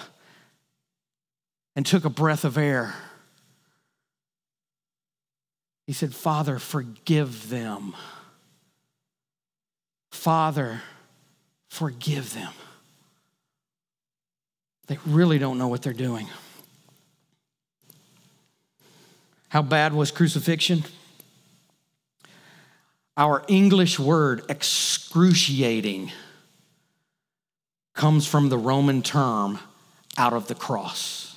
and 1.75 1.85
took 1.85 2.03
a 2.03 2.09
breath 2.09 2.43
of 2.43 2.57
air, 2.57 2.93
he 5.85 5.93
said, 5.93 6.13
Father, 6.13 6.59
forgive 6.59 7.49
them. 7.49 7.95
Father, 10.11 10.81
forgive 11.69 12.33
them. 12.33 12.51
They 14.87 14.97
really 15.05 15.39
don't 15.39 15.57
know 15.57 15.69
what 15.69 15.81
they're 15.81 15.93
doing. 15.93 16.27
How 19.49 19.61
bad 19.61 19.93
was 19.93 20.11
crucifixion? 20.11 20.83
Our 23.15 23.43
English 23.47 23.97
word 23.97 24.43
excruciating 24.49 26.11
comes 27.93 28.27
from 28.27 28.49
the 28.49 28.57
Roman 28.57 29.01
term 29.01 29.59
out 30.17 30.33
of 30.33 30.47
the 30.47 30.55
cross. 30.55 31.35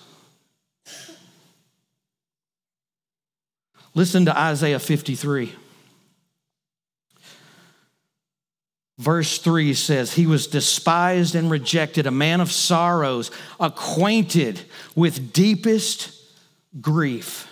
Listen 3.95 4.25
to 4.27 4.39
Isaiah 4.39 4.79
53. 4.79 5.53
Verse 8.99 9.39
3 9.39 9.73
says, 9.73 10.13
He 10.13 10.27
was 10.27 10.47
despised 10.47 11.35
and 11.35 11.51
rejected, 11.51 12.07
a 12.07 12.11
man 12.11 12.43
of 12.43 12.53
sorrows, 12.53 13.31
acquainted 13.59 14.61
with 14.95 15.33
deepest 15.33 16.15
grief. 16.81 17.50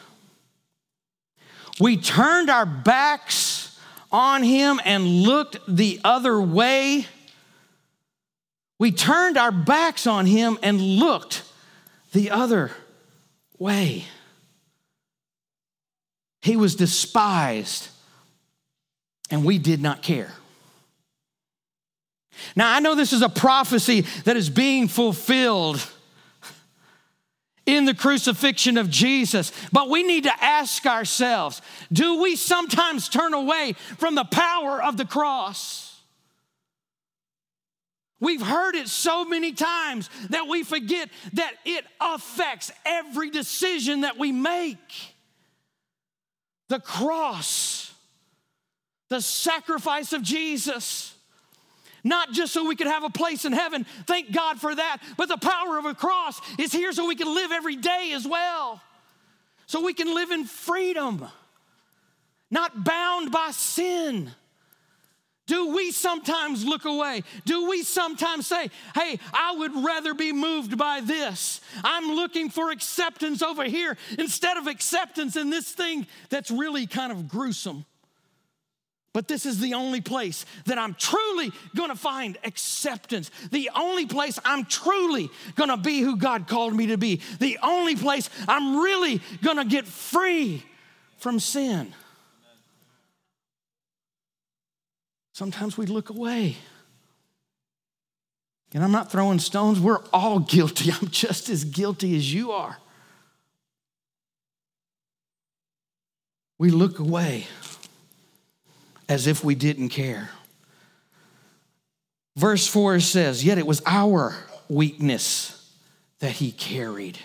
We 1.81 1.97
turned 1.97 2.51
our 2.51 2.67
backs 2.67 3.79
on 4.11 4.43
him 4.43 4.81
and 4.85 5.05
looked 5.05 5.59
the 5.69 6.01
other 6.05 6.41
way. 6.41 7.07
We 8.79 8.93
turned 8.93 9.37
our 9.37 9.53
backs 9.53 10.07
on 10.07 10.27
him 10.27 10.59
and 10.63 10.81
looked 10.81 11.43
the 12.13 12.31
other 12.31 12.71
way. 13.59 14.05
He 16.41 16.57
was 16.57 16.77
despised, 16.77 17.89
and 19.31 19.45
we 19.45 19.59
did 19.59 19.83
not 19.83 20.03
care. 20.03 20.33
Now, 22.55 22.73
I 22.73 22.81
know 22.81 22.95
this 22.95 23.13
is 23.13 23.23
a 23.23 23.29
prophecy 23.29 24.03
that 24.25 24.37
is 24.37 24.49
being 24.49 24.89
fulfilled 24.89 25.87
in 27.69 27.85
the 27.85 27.95
crucifixion 27.95 28.79
of 28.79 28.89
Jesus. 28.89 29.53
But 29.71 29.91
we 29.91 30.03
need 30.03 30.25
to 30.25 30.45
ask 30.45 30.87
ourselves 30.87 31.61
do 31.93 32.23
we 32.23 32.35
sometimes 32.35 33.11
turn 33.11 33.35
away 33.35 33.75
from 33.99 34.15
the 34.15 34.25
power 34.25 34.83
of 34.83 34.97
the 34.97 35.05
cross? 35.05 35.85
We've 38.21 38.43
heard 38.43 38.75
it 38.75 38.89
so 38.89 39.25
many 39.27 39.53
times 39.53 40.09
that 40.31 40.49
we 40.49 40.65
forget 40.65 41.11
that 41.35 41.53
it 41.67 41.85
affects 42.01 42.73
every 42.87 43.31
decision 43.31 44.01
that 44.01 44.19
we 44.19 44.33
make. 44.33 45.15
The 46.69 46.81
cross, 46.81 47.93
the 49.11 49.21
sacrifice 49.21 50.15
of 50.15 50.23
Jesus 50.23 51.15
not 52.09 52.33
just 52.33 52.53
so 52.53 52.67
we 52.67 52.77
could 52.77 52.87
have 52.87 53.05
a 53.05 53.11
place 53.11 53.45
in 53.45 53.53
heaven, 53.53 53.85
thank 54.07 54.33
God 54.33 54.61
for 54.61 54.75
that, 54.75 54.99
but 55.17 55.29
the 55.29 55.37
power 55.37 55.79
of 55.79 55.85
a 55.85 55.95
cross 55.95 56.41
is 56.59 56.73
here 56.73 56.93
so 56.93 57.07
we 57.07 57.15
can 57.15 57.33
live 57.33 57.53
every 57.53 57.77
day 57.77 58.13
as 58.15 58.27
well. 58.27 58.83
So 59.67 59.85
we 59.85 59.93
can 59.93 60.15
live 60.15 60.31
in 60.31 60.45
freedom, 60.47 61.27
not 62.51 62.85
bound 62.85 63.31
by 63.31 63.51
sin. 63.51 64.31
Do 65.47 65.75
we 65.75 65.93
sometimes 65.93 66.65
look 66.65 66.85
away? 66.85 67.23
Do 67.47 67.71
we 67.71 67.83
sometimes 67.83 68.47
say, 68.47 68.71
hey, 68.95 69.19
I 69.33 69.57
would 69.57 69.75
rather 69.83 70.13
be 70.13 70.31
moved 70.33 70.77
by 70.77 71.01
this? 71.01 71.63
I'm 71.83 72.15
looking 72.15 72.51
for 72.51 72.71
acceptance 72.71 73.43
over 73.43 73.65
here 73.65 73.97
instead 74.19 74.59
of 74.59 74.67
acceptance 74.67 75.37
in 75.37 75.49
this 75.49 75.73
thing 75.73 76.07
that's 76.29 76.51
really 76.51 76.87
kind 76.87 77.13
of 77.13 77.29
gruesome. 77.29 77.87
But 79.19 79.27
this 79.27 79.47
is 79.47 79.59
the 79.59 79.75
only 79.75 80.01
place 80.01 80.47
that 80.67 80.79
I'm 80.79 80.95
truly 80.95 81.51
gonna 81.75 81.97
find 81.97 82.39
acceptance. 82.45 83.33
The 83.51 83.69
only 83.75 84.07
place 84.07 84.39
I'm 84.45 84.65
truly 84.65 85.29
gonna 85.57 85.77
be 85.77 85.99
who 86.03 86.17
God 86.17 86.47
called 86.47 86.73
me 86.73 86.87
to 86.87 86.97
be. 86.97 87.21
The 87.41 87.59
only 87.61 87.97
place 87.97 88.31
I'm 88.47 88.77
really 88.77 89.21
gonna 89.43 89.65
get 89.65 89.89
free 89.89 90.63
from 91.17 91.41
sin. 91.41 91.93
Sometimes 95.33 95.77
we 95.77 95.87
look 95.87 96.11
away. 96.11 96.57
And 98.73 98.85
I'm 98.85 98.93
not 98.93 99.11
throwing 99.11 99.41
stones, 99.41 99.81
we're 99.81 100.05
all 100.13 100.39
guilty. 100.55 100.93
I'm 100.93 101.09
just 101.09 101.49
as 101.49 101.65
guilty 101.65 102.17
as 102.17 102.33
you 102.33 102.53
are. 102.53 102.79
we 106.59 106.71
look 106.71 106.99
away 106.99 107.47
as 109.09 109.27
if 109.27 109.43
we 109.43 109.55
didn't 109.55 109.89
care. 109.89 110.31
Verse 112.37 112.67
4 112.67 113.01
says, 113.01 113.45
Yet 113.45 113.59
it 113.59 113.67
was 113.67 113.83
our 113.87 114.37
weakness 114.69 115.55
that 116.21 116.33
he 116.33 116.53
carried. 116.53 117.19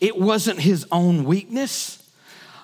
It 0.00 0.18
wasn't 0.18 0.60
his 0.60 0.86
own 0.92 1.24
weakness. 1.24 1.96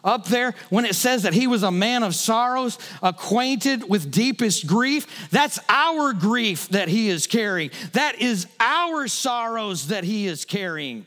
Up 0.05 0.27
there, 0.27 0.55
when 0.71 0.85
it 0.85 0.95
says 0.95 1.25
that 1.25 1.35
he 1.35 1.49
was 1.49 1.65
a 1.65 1.73
man 1.73 2.05
of 2.05 2.15
sorrows, 2.15 2.79
acquainted 3.03 3.89
with 3.89 4.13
deepest 4.13 4.69
grief, 4.69 5.29
that's 5.31 5.59
our 5.69 6.13
grief 6.13 6.69
that 6.69 6.89
he 6.89 7.09
is 7.09 7.27
carrying. 7.27 7.73
That 7.93 8.21
is 8.21 8.47
our 8.61 9.09
sorrows 9.09 9.89
that 9.89 10.05
he 10.05 10.29
is 10.29 10.45
carrying. 10.45 10.99
In 10.99 11.05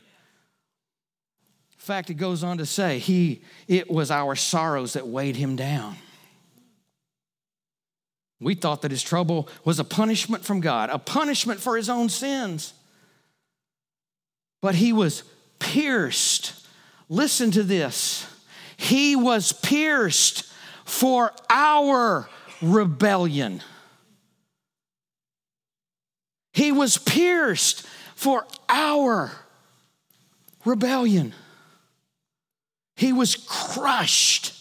fact, 1.78 2.10
it 2.10 2.14
goes 2.14 2.44
on 2.44 2.58
to 2.58 2.66
say, 2.66 2.98
he, 2.98 3.40
it 3.66 3.90
was 3.90 4.10
our 4.10 4.36
sorrows 4.36 4.92
that 4.92 5.08
weighed 5.08 5.36
him 5.36 5.56
down. 5.56 5.96
We 8.40 8.54
thought 8.54 8.82
that 8.82 8.90
his 8.90 9.02
trouble 9.02 9.48
was 9.64 9.78
a 9.78 9.84
punishment 9.84 10.44
from 10.44 10.60
God, 10.60 10.88
a 10.90 10.98
punishment 10.98 11.60
for 11.60 11.76
his 11.76 11.90
own 11.90 12.08
sins. 12.08 12.72
But 14.62 14.74
he 14.74 14.92
was 14.92 15.24
pierced. 15.58 16.54
Listen 17.08 17.50
to 17.50 17.62
this. 17.62 18.26
He 18.76 19.14
was 19.14 19.52
pierced 19.52 20.50
for 20.84 21.32
our 21.50 22.28
rebellion. 22.62 23.62
He 26.52 26.72
was 26.72 26.96
pierced 26.98 27.86
for 28.14 28.46
our 28.68 29.32
rebellion. 30.64 31.34
He 32.96 33.12
was 33.12 33.36
crushed 33.36 34.54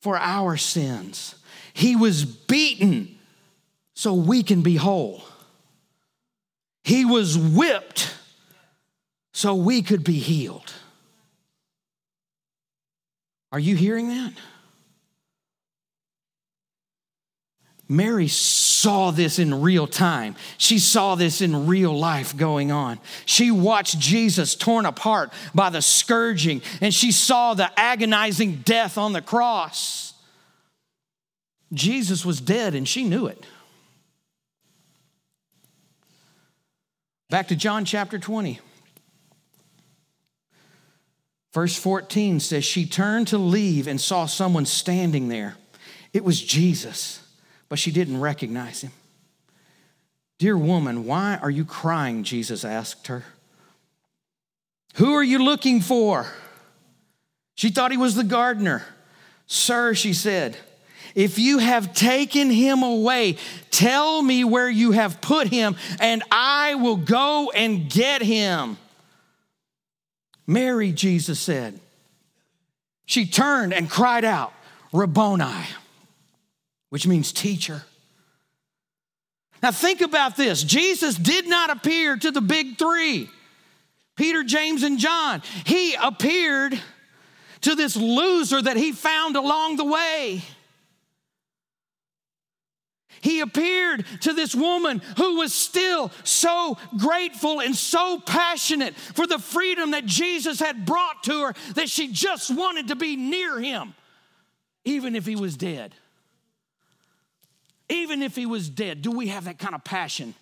for 0.00 0.18
our 0.18 0.56
sins. 0.56 1.34
He 1.78 1.94
was 1.94 2.24
beaten 2.24 3.16
so 3.94 4.12
we 4.12 4.42
can 4.42 4.62
be 4.62 4.74
whole. 4.74 5.22
He 6.82 7.04
was 7.04 7.38
whipped 7.38 8.12
so 9.32 9.54
we 9.54 9.82
could 9.82 10.02
be 10.02 10.18
healed. 10.18 10.72
Are 13.52 13.60
you 13.60 13.76
hearing 13.76 14.08
that? 14.08 14.32
Mary 17.88 18.26
saw 18.26 19.12
this 19.12 19.38
in 19.38 19.60
real 19.60 19.86
time. 19.86 20.34
She 20.56 20.80
saw 20.80 21.14
this 21.14 21.40
in 21.40 21.68
real 21.68 21.96
life 21.96 22.36
going 22.36 22.72
on. 22.72 22.98
She 23.24 23.52
watched 23.52 24.00
Jesus 24.00 24.56
torn 24.56 24.84
apart 24.84 25.32
by 25.54 25.70
the 25.70 25.80
scourging, 25.80 26.60
and 26.80 26.92
she 26.92 27.12
saw 27.12 27.54
the 27.54 27.70
agonizing 27.78 28.62
death 28.64 28.98
on 28.98 29.12
the 29.12 29.22
cross. 29.22 30.07
Jesus 31.72 32.24
was 32.24 32.40
dead, 32.40 32.74
and 32.74 32.88
she 32.88 33.04
knew 33.04 33.26
it. 33.26 33.44
Back 37.30 37.48
to 37.48 37.56
John 37.56 37.84
chapter 37.84 38.18
20. 38.18 38.60
Verse 41.52 41.76
14 41.76 42.40
says, 42.40 42.64
She 42.64 42.86
turned 42.86 43.28
to 43.28 43.38
leave 43.38 43.86
and 43.86 44.00
saw 44.00 44.26
someone 44.26 44.66
standing 44.66 45.28
there. 45.28 45.56
It 46.12 46.24
was 46.24 46.40
Jesus, 46.40 47.20
but 47.68 47.78
she 47.78 47.90
didn't 47.90 48.20
recognize 48.20 48.82
him. 48.82 48.92
Dear 50.38 50.56
woman, 50.56 51.04
why 51.04 51.38
are 51.42 51.50
you 51.50 51.64
crying? 51.64 52.22
Jesus 52.22 52.64
asked 52.64 53.08
her. 53.08 53.24
Who 54.94 55.14
are 55.14 55.22
you 55.22 55.38
looking 55.38 55.80
for? 55.80 56.26
She 57.56 57.70
thought 57.70 57.90
he 57.90 57.96
was 57.96 58.14
the 58.14 58.24
gardener. 58.24 58.84
Sir, 59.46 59.94
she 59.94 60.12
said, 60.12 60.56
if 61.18 61.36
you 61.36 61.58
have 61.58 61.94
taken 61.94 62.48
him 62.48 62.84
away, 62.84 63.38
tell 63.72 64.22
me 64.22 64.44
where 64.44 64.70
you 64.70 64.92
have 64.92 65.20
put 65.20 65.48
him, 65.48 65.74
and 65.98 66.22
I 66.30 66.76
will 66.76 66.96
go 66.96 67.50
and 67.50 67.90
get 67.90 68.22
him. 68.22 68.78
Mary, 70.46 70.92
Jesus 70.92 71.40
said. 71.40 71.80
She 73.04 73.26
turned 73.26 73.74
and 73.74 73.90
cried 73.90 74.24
out, 74.24 74.52
Rabboni, 74.92 75.66
which 76.90 77.04
means 77.04 77.32
teacher. 77.32 77.82
Now, 79.60 79.72
think 79.72 80.02
about 80.02 80.36
this 80.36 80.62
Jesus 80.62 81.16
did 81.16 81.48
not 81.48 81.70
appear 81.70 82.16
to 82.16 82.30
the 82.30 82.40
big 82.40 82.78
three 82.78 83.28
Peter, 84.14 84.44
James, 84.44 84.84
and 84.84 85.00
John. 85.00 85.42
He 85.66 85.96
appeared 86.00 86.80
to 87.62 87.74
this 87.74 87.96
loser 87.96 88.62
that 88.62 88.76
he 88.76 88.92
found 88.92 89.34
along 89.34 89.78
the 89.78 89.84
way. 89.84 90.44
He 93.20 93.40
appeared 93.40 94.04
to 94.20 94.32
this 94.32 94.54
woman 94.54 95.02
who 95.16 95.36
was 95.36 95.52
still 95.52 96.10
so 96.24 96.78
grateful 96.96 97.60
and 97.60 97.74
so 97.74 98.20
passionate 98.20 98.94
for 98.96 99.26
the 99.26 99.38
freedom 99.38 99.92
that 99.92 100.06
Jesus 100.06 100.60
had 100.60 100.86
brought 100.86 101.24
to 101.24 101.46
her 101.46 101.54
that 101.74 101.88
she 101.88 102.12
just 102.12 102.54
wanted 102.54 102.88
to 102.88 102.96
be 102.96 103.16
near 103.16 103.58
him, 103.58 103.94
even 104.84 105.16
if 105.16 105.26
he 105.26 105.36
was 105.36 105.56
dead. 105.56 105.94
Even 107.88 108.22
if 108.22 108.36
he 108.36 108.46
was 108.46 108.68
dead, 108.68 109.02
do 109.02 109.10
we 109.10 109.28
have 109.28 109.44
that 109.46 109.58
kind 109.58 109.74
of 109.74 109.82
passion? 109.82 110.34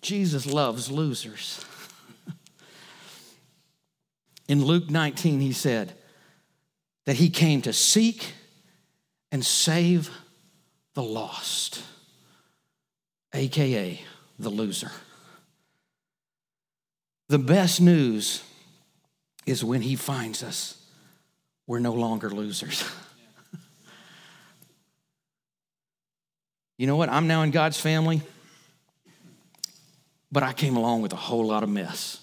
Jesus 0.00 0.44
loves 0.44 0.90
losers. 0.90 1.64
In 4.48 4.64
Luke 4.64 4.90
19, 4.90 5.40
he 5.40 5.52
said 5.52 5.94
that 7.06 7.16
he 7.16 7.30
came 7.30 7.62
to 7.62 7.72
seek 7.72 8.32
and 9.32 9.44
save 9.44 10.10
the 10.94 11.02
lost, 11.02 11.82
AKA 13.32 14.00
the 14.38 14.50
loser. 14.50 14.90
The 17.28 17.38
best 17.38 17.80
news 17.80 18.42
is 19.46 19.64
when 19.64 19.82
he 19.82 19.96
finds 19.96 20.42
us, 20.42 20.80
we're 21.66 21.78
no 21.78 21.94
longer 21.94 22.28
losers. 22.30 22.84
you 26.78 26.86
know 26.86 26.96
what? 26.96 27.08
I'm 27.08 27.26
now 27.26 27.42
in 27.42 27.50
God's 27.50 27.80
family, 27.80 28.20
but 30.30 30.42
I 30.42 30.52
came 30.52 30.76
along 30.76 31.00
with 31.02 31.12
a 31.14 31.16
whole 31.16 31.46
lot 31.46 31.62
of 31.62 31.70
mess. 31.70 32.20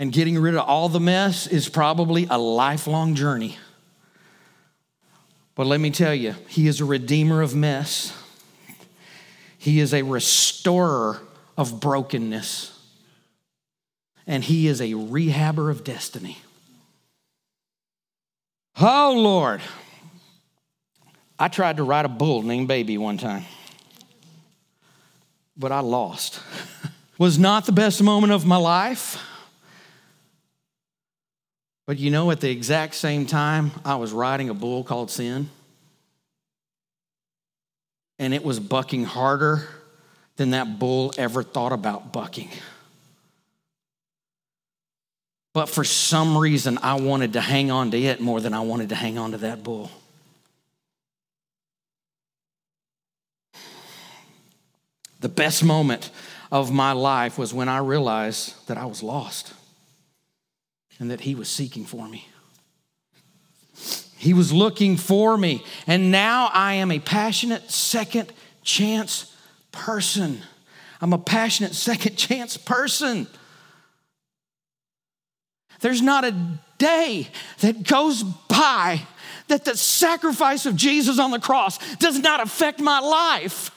And 0.00 0.10
getting 0.10 0.38
rid 0.38 0.54
of 0.54 0.66
all 0.66 0.88
the 0.88 0.98
mess 0.98 1.46
is 1.46 1.68
probably 1.68 2.26
a 2.30 2.38
lifelong 2.38 3.14
journey. 3.14 3.58
But 5.54 5.66
let 5.66 5.78
me 5.78 5.90
tell 5.90 6.14
you, 6.14 6.36
He 6.48 6.66
is 6.66 6.80
a 6.80 6.86
redeemer 6.86 7.42
of 7.42 7.54
mess, 7.54 8.16
He 9.58 9.78
is 9.78 9.92
a 9.92 10.00
restorer 10.00 11.20
of 11.58 11.80
brokenness, 11.80 12.78
and 14.26 14.42
He 14.42 14.68
is 14.68 14.80
a 14.80 14.92
rehabber 14.92 15.70
of 15.70 15.84
destiny. 15.84 16.38
Oh, 18.80 19.12
Lord. 19.14 19.60
I 21.38 21.48
tried 21.48 21.76
to 21.76 21.82
ride 21.82 22.06
a 22.06 22.08
bull 22.08 22.40
named 22.40 22.68
Baby 22.68 22.96
one 22.96 23.18
time, 23.18 23.44
but 25.58 25.72
I 25.72 25.80
lost. 25.80 26.40
Was 27.18 27.38
not 27.38 27.66
the 27.66 27.72
best 27.72 28.02
moment 28.02 28.32
of 28.32 28.46
my 28.46 28.56
life. 28.56 29.26
But 31.90 31.98
you 31.98 32.12
know, 32.12 32.30
at 32.30 32.40
the 32.40 32.48
exact 32.48 32.94
same 32.94 33.26
time, 33.26 33.72
I 33.84 33.96
was 33.96 34.12
riding 34.12 34.48
a 34.48 34.54
bull 34.54 34.84
called 34.84 35.10
sin, 35.10 35.50
and 38.16 38.32
it 38.32 38.44
was 38.44 38.60
bucking 38.60 39.02
harder 39.02 39.66
than 40.36 40.50
that 40.50 40.78
bull 40.78 41.12
ever 41.18 41.42
thought 41.42 41.72
about 41.72 42.12
bucking. 42.12 42.48
But 45.52 45.66
for 45.66 45.82
some 45.82 46.38
reason, 46.38 46.78
I 46.80 46.94
wanted 46.94 47.32
to 47.32 47.40
hang 47.40 47.72
on 47.72 47.90
to 47.90 47.98
it 47.98 48.20
more 48.20 48.40
than 48.40 48.54
I 48.54 48.60
wanted 48.60 48.90
to 48.90 48.94
hang 48.94 49.18
on 49.18 49.32
to 49.32 49.38
that 49.38 49.64
bull. 49.64 49.90
The 55.18 55.28
best 55.28 55.64
moment 55.64 56.12
of 56.52 56.70
my 56.70 56.92
life 56.92 57.36
was 57.36 57.52
when 57.52 57.68
I 57.68 57.78
realized 57.78 58.68
that 58.68 58.78
I 58.78 58.86
was 58.86 59.02
lost 59.02 59.54
and 61.00 61.10
that 61.10 61.22
He 61.22 61.34
was 61.34 61.48
seeking 61.48 61.84
for 61.84 62.06
me. 62.06 62.28
He 64.16 64.34
was 64.34 64.52
looking 64.52 64.98
for 64.98 65.36
me. 65.36 65.64
And 65.86 66.12
now 66.12 66.50
I 66.52 66.74
am 66.74 66.92
a 66.92 66.98
passionate 66.98 67.70
second 67.70 68.32
chance 68.62 69.34
person. 69.72 70.42
I'm 71.00 71.14
a 71.14 71.18
passionate 71.18 71.74
second 71.74 72.16
chance 72.16 72.58
person. 72.58 73.26
There's 75.80 76.02
not 76.02 76.24
a 76.24 76.36
day 76.76 77.28
that 77.60 77.82
goes 77.82 78.22
by 78.22 79.00
that 79.48 79.64
the 79.64 79.76
sacrifice 79.76 80.66
of 80.66 80.76
Jesus 80.76 81.18
on 81.18 81.30
the 81.30 81.40
cross 81.40 81.78
does 81.96 82.18
not 82.18 82.40
affect 82.40 82.78
my 82.78 83.00
life. 83.00 83.70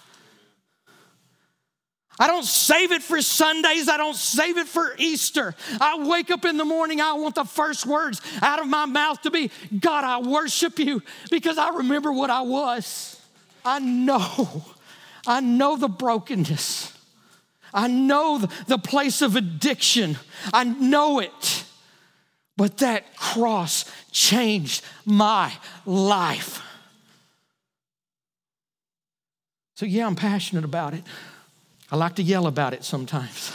I 2.19 2.27
don't 2.27 2.45
save 2.45 2.91
it 2.91 3.01
for 3.01 3.21
Sundays. 3.21 3.89
I 3.89 3.97
don't 3.97 4.15
save 4.15 4.57
it 4.57 4.67
for 4.67 4.95
Easter. 4.97 5.55
I 5.81 6.05
wake 6.05 6.29
up 6.29 6.45
in 6.45 6.57
the 6.57 6.65
morning, 6.65 7.01
I 7.01 7.13
want 7.13 7.35
the 7.35 7.43
first 7.43 7.85
words 7.85 8.21
out 8.41 8.59
of 8.59 8.67
my 8.67 8.85
mouth 8.85 9.21
to 9.23 9.31
be 9.31 9.49
God, 9.79 10.03
I 10.03 10.19
worship 10.19 10.77
you 10.77 11.01
because 11.31 11.57
I 11.57 11.69
remember 11.69 12.11
what 12.11 12.29
I 12.29 12.41
was. 12.41 13.19
I 13.65 13.79
know, 13.79 14.63
I 15.25 15.39
know 15.39 15.77
the 15.77 15.87
brokenness. 15.87 16.91
I 17.73 17.87
know 17.87 18.37
the 18.67 18.77
place 18.77 19.21
of 19.23 19.35
addiction. 19.35 20.17
I 20.53 20.63
know 20.63 21.19
it. 21.19 21.63
But 22.55 22.77
that 22.77 23.15
cross 23.15 23.85
changed 24.11 24.85
my 25.05 25.51
life. 25.87 26.61
So, 29.75 29.87
yeah, 29.87 30.05
I'm 30.05 30.15
passionate 30.15 30.63
about 30.63 30.93
it. 30.93 31.03
I 31.93 31.95
like 31.95 32.15
to 32.15 32.23
yell 32.23 32.47
about 32.47 32.73
it 32.73 32.83
sometimes. 32.83 33.51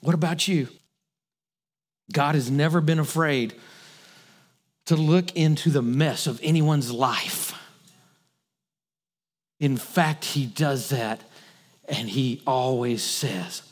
What 0.00 0.14
about 0.14 0.46
you? 0.46 0.68
God 2.12 2.36
has 2.36 2.48
never 2.48 2.80
been 2.80 3.00
afraid 3.00 3.54
to 4.86 4.94
look 4.94 5.34
into 5.34 5.68
the 5.68 5.82
mess 5.82 6.28
of 6.28 6.38
anyone's 6.40 6.92
life. 6.92 7.52
In 9.58 9.76
fact, 9.76 10.24
He 10.24 10.46
does 10.46 10.90
that, 10.90 11.20
and 11.88 12.08
He 12.08 12.42
always 12.46 13.02
says, 13.02 13.62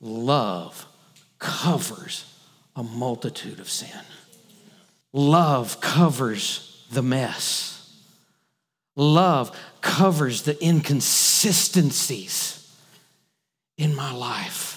Love 0.00 0.86
covers 1.38 2.24
a 2.74 2.82
multitude 2.82 3.60
of 3.60 3.70
sin. 3.70 4.00
Love 5.12 5.80
covers 5.80 6.84
the 6.90 7.02
mess. 7.02 7.94
Love 8.96 9.56
covers 9.80 10.42
the 10.42 10.60
inconsistencies 10.66 12.59
in 13.80 13.96
my 13.96 14.12
life. 14.12 14.76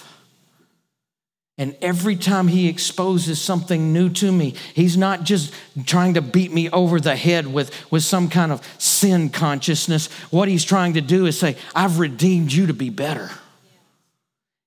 And 1.56 1.76
every 1.80 2.16
time 2.16 2.48
he 2.48 2.68
exposes 2.68 3.40
something 3.40 3.92
new 3.92 4.08
to 4.08 4.32
me, 4.32 4.54
he's 4.74 4.96
not 4.96 5.22
just 5.22 5.54
trying 5.86 6.14
to 6.14 6.22
beat 6.22 6.52
me 6.52 6.68
over 6.70 6.98
the 6.98 7.14
head 7.14 7.46
with, 7.46 7.92
with 7.92 8.02
some 8.02 8.28
kind 8.28 8.50
of 8.50 8.66
sin 8.78 9.28
consciousness. 9.28 10.08
What 10.30 10.48
he's 10.48 10.64
trying 10.64 10.94
to 10.94 11.00
do 11.00 11.26
is 11.26 11.38
say, 11.38 11.56
I've 11.72 12.00
redeemed 12.00 12.50
you 12.50 12.66
to 12.66 12.74
be 12.74 12.90
better. 12.90 13.30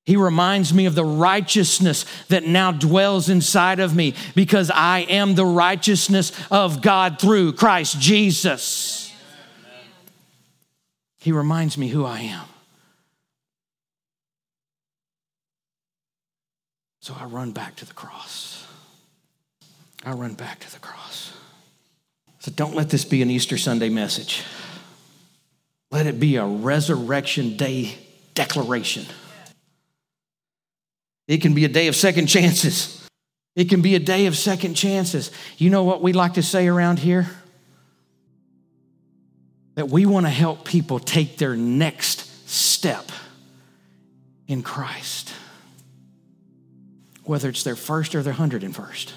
He 0.06 0.16
reminds 0.16 0.74
me 0.74 0.86
of 0.86 0.96
the 0.96 1.04
righteousness 1.04 2.06
that 2.30 2.46
now 2.46 2.72
dwells 2.72 3.28
inside 3.28 3.82
of 3.82 3.94
me 3.94 4.14
because 4.36 4.72
I 4.72 5.00
am 5.00 5.36
the 5.36 5.46
righteousness 5.46 6.32
of 6.50 6.82
God 6.82 7.20
through 7.20 7.54
Christ 7.54 8.00
Jesus. 8.00 9.14
He 11.18 11.34
reminds 11.34 11.78
me 11.78 11.90
who 11.90 12.06
I 12.06 12.20
am. 12.20 12.46
So 17.08 17.16
I 17.18 17.24
run 17.24 17.52
back 17.52 17.78
to 17.78 17.86
the 17.86 17.94
cross. 17.94 18.68
I 20.04 20.12
run 20.12 20.34
back 20.34 20.60
to 20.60 20.74
the 20.74 20.80
cross. 20.80 21.32
So 22.40 22.52
don't 22.52 22.76
let 22.76 22.90
this 22.90 23.06
be 23.06 23.22
an 23.22 23.32
Easter 23.32 23.58
Sunday 23.58 23.88
message. 23.88 24.44
Let 25.90 26.06
it 26.06 26.20
be 26.20 26.36
a 26.36 26.46
resurrection 26.46 27.56
day 27.56 27.98
declaration. 28.34 29.06
It 31.30 31.38
can 31.38 31.54
be 31.54 31.64
a 31.64 31.70
day 31.70 31.88
of 31.88 31.96
second 31.96 32.28
chances. 32.28 33.08
It 33.56 33.70
can 33.70 33.82
be 33.82 33.96
a 33.96 34.00
day 34.00 34.26
of 34.26 34.36
second 34.36 34.74
chances. 34.74 35.32
You 35.58 35.70
know 35.70 35.86
what 35.86 36.02
we 36.02 36.12
like 36.12 36.34
to 36.34 36.44
say 36.44 36.68
around 36.68 37.00
here? 37.00 37.30
That 39.76 39.88
we 39.88 40.06
want 40.06 40.26
to 40.26 40.30
help 40.30 40.66
people 40.66 41.00
take 41.00 41.38
their 41.38 41.56
next 41.56 42.50
step 42.50 43.14
in 44.46 44.62
Christ, 44.62 45.32
whether 47.28 47.50
it's 47.50 47.64
their 47.64 47.76
first 47.76 48.16
or 48.16 48.24
their 48.24 48.34
hundred 48.34 48.64
and 48.64 48.76
first. 48.76 49.14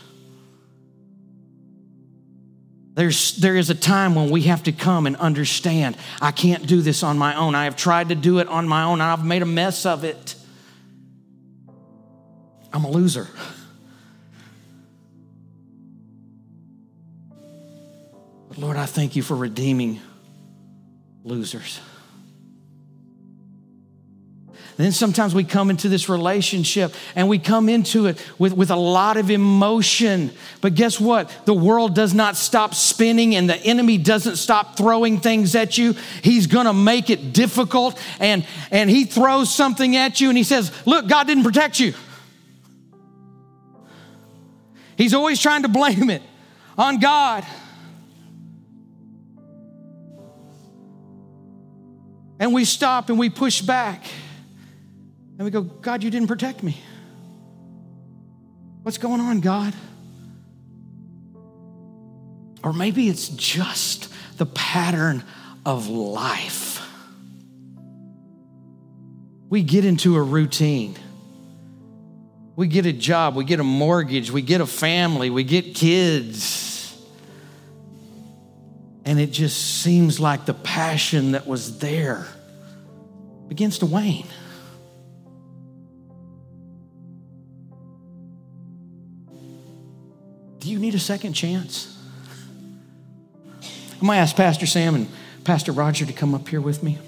There's, 2.95 3.37
there 3.37 3.57
is 3.57 3.71
a 3.71 3.75
time 3.75 4.15
when 4.15 4.31
we 4.31 4.43
have 4.43 4.65
to 4.65 4.73
come 4.73 5.07
and 5.07 5.17
understand 5.17 5.97
I 6.21 6.33
can't 6.33 6.67
do 6.67 6.83
this 6.83 7.03
on 7.03 7.17
my 7.19 7.37
own. 7.37 7.55
I 7.55 7.65
have 7.65 7.77
tried 7.77 8.09
to 8.09 8.15
do 8.15 8.41
it 8.41 8.49
on 8.49 8.67
my 8.67 8.83
own, 8.83 9.01
I've 9.01 9.25
made 9.25 9.43
a 9.43 9.47
mess 9.47 9.87
of 9.87 10.05
it. 10.05 10.35
I'm 12.73 12.85
a 12.85 12.91
loser. 12.91 13.29
But 18.49 18.59
Lord, 18.59 18.77
I 18.77 18.87
thank 18.87 19.17
you 19.17 19.23
for 19.23 19.37
redeeming 19.37 20.01
losers. 21.25 21.81
Then 24.81 24.93
sometimes 24.93 25.35
we 25.35 25.45
come 25.45 25.69
into 25.69 25.89
this 25.89 26.09
relationship 26.09 26.95
and 27.15 27.29
we 27.29 27.39
come 27.39 27.69
into 27.69 28.07
it 28.07 28.25
with, 28.39 28.55
with 28.55 28.71
a 28.71 28.77
lot 28.77 29.17
of 29.17 29.31
emotion. 29.31 30.31
But 30.61 30.75
guess 30.75 30.99
what? 30.99 31.31
The 31.45 31.53
world 31.53 31.95
does 31.95 32.15
not 32.15 32.37
stop 32.37 32.75
spinning 32.75 33.35
and 33.35 33.51
the 33.51 33.57
enemy 33.57 33.99
doesn't 33.99 34.37
stop 34.37 34.79
throwing 34.79 35.21
things 35.21 35.55
at 35.55 35.77
you. 35.77 35.95
He's 36.23 36.47
gonna 36.47 36.73
make 36.73 37.11
it 37.11 37.33
difficult 37.35 38.01
and, 38.21 38.47
and 38.71 38.89
he 38.89 39.05
throws 39.05 39.55
something 39.55 39.97
at 39.97 40.21
you 40.21 40.29
and 40.29 40.39
he 40.39 40.45
says, 40.45 40.73
Look, 40.87 41.09
God 41.09 41.27
didn't 41.27 41.45
protect 41.45 41.79
you. 41.79 41.93
He's 44.97 45.13
always 45.13 45.41
trying 45.41 45.63
to 45.63 45.69
blame 45.69 46.11
it 46.11 46.23
on 46.79 47.01
God. 47.01 47.45
And 52.39 52.55
we 52.55 52.65
stop 52.65 53.11
and 53.11 53.19
we 53.19 53.29
push 53.29 53.61
back. 53.61 54.05
And 55.41 55.47
we 55.47 55.51
go, 55.51 55.63
God, 55.63 56.03
you 56.03 56.11
didn't 56.11 56.29
protect 56.29 56.63
me. 56.63 56.77
What's 58.83 58.99
going 58.99 59.23
on, 59.23 59.41
God? 59.41 59.73
Or 62.63 62.75
maybe 62.75 63.09
it's 63.09 63.27
just 63.31 64.13
the 64.37 64.45
pattern 64.45 65.25
of 65.65 65.89
life. 65.89 66.87
We 69.49 69.63
get 69.63 69.87
into 69.87 70.17
a 70.17 70.23
routine. 70.23 70.95
We 72.55 72.69
get 72.69 72.85
a 72.85 72.93
job, 72.93 73.35
we 73.35 73.45
get 73.45 73.61
a 73.61 73.65
mortgage, 73.65 74.31
we 74.31 74.43
get 74.43 74.61
a 74.61 74.67
family, 74.67 75.31
we 75.31 75.43
get 75.43 75.75
kids. 75.75 77.03
And 79.07 79.19
it 79.19 79.31
just 79.31 79.81
seems 79.81 80.21
like 80.21 80.45
the 80.45 80.53
passion 80.53 81.33
that 81.33 81.47
was 81.47 81.79
there 81.79 82.27
begins 83.49 83.79
to 83.79 83.87
wane. 83.87 84.27
You 90.71 90.79
need 90.79 90.95
a 90.95 90.99
second 90.99 91.35
chance? 91.35 91.97
I 93.63 94.05
might 94.05 94.17
ask 94.17 94.35
Pastor 94.35 94.67
Sam 94.67 94.95
and 94.95 95.09
Pastor 95.45 95.73
Roger 95.73 96.07
to 96.07 96.13
come 96.13 96.35
up 96.35 96.49
here 96.49 96.61
with 96.61 96.83
me. 96.83 96.99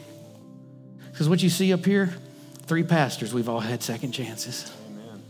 Because 1.11 1.29
what 1.29 1.43
you 1.43 1.49
see 1.49 1.73
up 1.73 1.85
here, 1.85 2.15
three 2.67 2.83
pastors, 2.83 3.33
we've 3.33 3.49
all 3.49 3.61
had 3.61 3.83
second 3.83 4.13
chances. 4.13 4.73
Amen. 4.89 5.23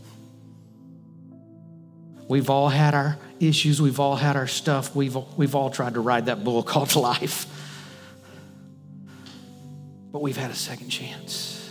We've 2.27 2.49
all 2.49 2.69
had 2.69 2.93
our 2.93 3.17
issues, 3.39 3.81
we've 3.81 3.99
all 3.99 4.15
had 4.15 4.35
our 4.35 4.47
stuff, 4.47 4.95
we've, 4.95 5.15
we've 5.37 5.55
all 5.55 5.69
tried 5.69 5.93
to 5.93 5.99
ride 5.99 6.25
that 6.25 6.43
bull 6.43 6.63
called 6.63 6.95
life. 6.95 7.47
But 10.11 10.21
we've 10.21 10.37
had 10.37 10.51
a 10.51 10.55
second 10.55 10.89
chance. 10.89 11.69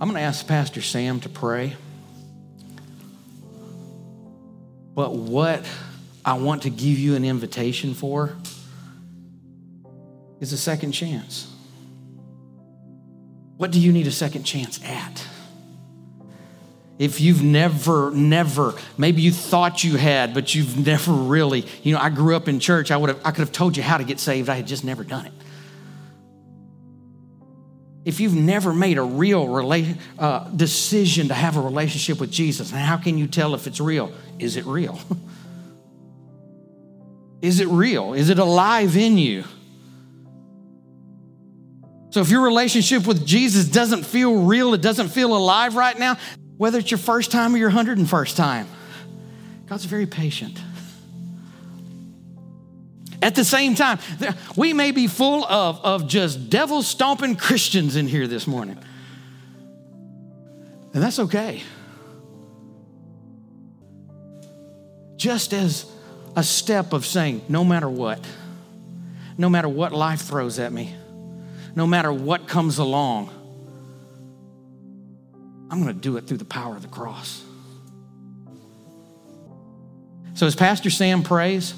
I'm 0.00 0.08
going 0.08 0.20
to 0.20 0.26
ask 0.26 0.46
Pastor 0.46 0.82
Sam 0.82 1.20
to 1.20 1.28
pray. 1.28 1.76
But 4.96 5.12
what 5.12 5.68
I 6.24 6.32
want 6.38 6.62
to 6.62 6.70
give 6.70 6.98
you 6.98 7.16
an 7.16 7.24
invitation 7.24 7.92
for 7.92 8.34
is 10.40 10.54
a 10.54 10.56
second 10.56 10.92
chance. 10.92 11.52
What 13.58 13.70
do 13.70 13.78
you 13.78 13.92
need 13.92 14.06
a 14.06 14.10
second 14.10 14.44
chance 14.44 14.82
at? 14.82 15.22
If 16.98 17.20
you've 17.20 17.42
never, 17.42 18.10
never, 18.10 18.74
maybe 18.96 19.20
you 19.20 19.32
thought 19.32 19.84
you 19.84 19.96
had, 19.96 20.32
but 20.32 20.54
you've 20.54 20.78
never 20.86 21.12
really, 21.12 21.66
you 21.82 21.92
know, 21.92 22.00
I 22.00 22.08
grew 22.08 22.34
up 22.34 22.48
in 22.48 22.58
church. 22.58 22.90
I 22.90 22.96
would 22.96 23.10
have, 23.10 23.20
I 23.22 23.32
could 23.32 23.40
have 23.40 23.52
told 23.52 23.76
you 23.76 23.82
how 23.82 23.98
to 23.98 24.04
get 24.04 24.18
saved. 24.18 24.48
I 24.48 24.54
had 24.54 24.66
just 24.66 24.82
never 24.82 25.04
done 25.04 25.26
it. 25.26 25.32
If 28.06 28.20
you've 28.20 28.36
never 28.36 28.72
made 28.72 28.98
a 28.98 29.02
real 29.02 29.48
rela- 29.48 29.98
uh, 30.16 30.48
decision 30.50 31.26
to 31.26 31.34
have 31.34 31.56
a 31.56 31.60
relationship 31.60 32.20
with 32.20 32.30
Jesus, 32.30 32.70
how 32.70 32.98
can 32.98 33.18
you 33.18 33.26
tell 33.26 33.52
if 33.56 33.66
it's 33.66 33.80
real? 33.80 34.12
Is 34.38 34.56
it 34.56 34.64
real? 34.64 35.00
Is 37.42 37.58
it 37.58 37.66
real? 37.66 38.14
Is 38.14 38.30
it 38.30 38.38
alive 38.38 38.96
in 38.96 39.18
you? 39.18 39.42
So 42.10 42.20
if 42.20 42.30
your 42.30 42.42
relationship 42.42 43.08
with 43.08 43.26
Jesus 43.26 43.66
doesn't 43.66 44.04
feel 44.04 44.44
real, 44.44 44.72
it 44.72 44.82
doesn't 44.82 45.08
feel 45.08 45.36
alive 45.36 45.74
right 45.74 45.98
now, 45.98 46.16
whether 46.56 46.78
it's 46.78 46.92
your 46.92 46.98
first 46.98 47.32
time 47.32 47.56
or 47.56 47.58
your 47.58 47.72
101st 47.72 48.36
time. 48.36 48.68
God's 49.66 49.84
very 49.84 50.06
patient. 50.06 50.60
At 53.26 53.34
the 53.34 53.44
same 53.44 53.74
time, 53.74 53.98
we 54.54 54.72
may 54.72 54.92
be 54.92 55.08
full 55.08 55.44
of, 55.46 55.84
of 55.84 56.06
just 56.06 56.48
devil 56.48 56.80
stomping 56.80 57.34
Christians 57.34 57.96
in 57.96 58.06
here 58.06 58.28
this 58.28 58.46
morning. 58.46 58.78
And 60.94 61.02
that's 61.02 61.18
okay. 61.18 61.64
Just 65.16 65.52
as 65.52 65.90
a 66.36 66.44
step 66.44 66.92
of 66.92 67.04
saying, 67.04 67.42
no 67.48 67.64
matter 67.64 67.88
what, 67.88 68.24
no 69.36 69.48
matter 69.48 69.68
what 69.68 69.92
life 69.92 70.20
throws 70.20 70.60
at 70.60 70.72
me, 70.72 70.94
no 71.74 71.84
matter 71.84 72.12
what 72.12 72.46
comes 72.46 72.78
along, 72.78 73.30
I'm 75.68 75.82
going 75.82 75.92
to 75.92 76.00
do 76.00 76.16
it 76.16 76.28
through 76.28 76.38
the 76.38 76.44
power 76.44 76.76
of 76.76 76.82
the 76.82 76.88
cross. 76.88 77.42
So, 80.34 80.46
as 80.46 80.54
Pastor 80.54 80.90
Sam 80.90 81.24
prays, 81.24 81.74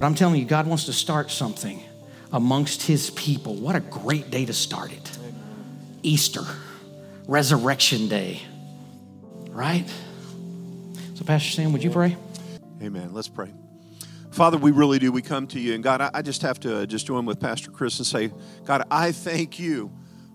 I'm 0.00 0.14
telling 0.14 0.40
you, 0.40 0.46
God 0.46 0.66
wants 0.66 0.84
to 0.84 0.92
start 0.92 1.30
something 1.30 1.82
amongst 2.32 2.82
his 2.82 3.10
people. 3.10 3.54
What 3.54 3.76
a 3.76 3.80
great 3.80 4.30
day 4.30 4.44
to 4.44 4.52
start 4.52 4.92
it! 4.92 5.18
Easter, 6.02 6.44
Resurrection 7.26 8.08
Day, 8.08 8.42
right? 9.48 9.86
So, 11.14 11.24
Pastor 11.24 11.50
Sam, 11.50 11.72
would 11.72 11.82
you 11.82 11.90
pray? 11.90 12.16
Amen. 12.82 13.14
Let's 13.14 13.28
pray. 13.28 13.50
Father, 14.30 14.58
we 14.58 14.70
really 14.70 14.98
do. 14.98 15.10
We 15.10 15.22
come 15.22 15.46
to 15.48 15.58
you. 15.58 15.74
And 15.74 15.82
God, 15.82 16.02
I 16.12 16.20
just 16.20 16.42
have 16.42 16.60
to 16.60 16.80
uh, 16.80 16.86
just 16.86 17.06
join 17.06 17.24
with 17.24 17.40
Pastor 17.40 17.70
Chris 17.70 17.96
and 17.98 18.06
say, 18.06 18.30
God, 18.66 18.82
I 18.90 19.12
thank 19.12 19.58
you 19.58 19.90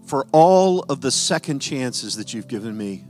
for 0.07 0.25
all 0.31 0.81
of 0.89 1.01
the 1.01 1.11
second 1.11 1.59
chances 1.59 2.15
that 2.15 2.33
you've 2.33 2.47
given 2.47 2.75
me. 2.75 3.05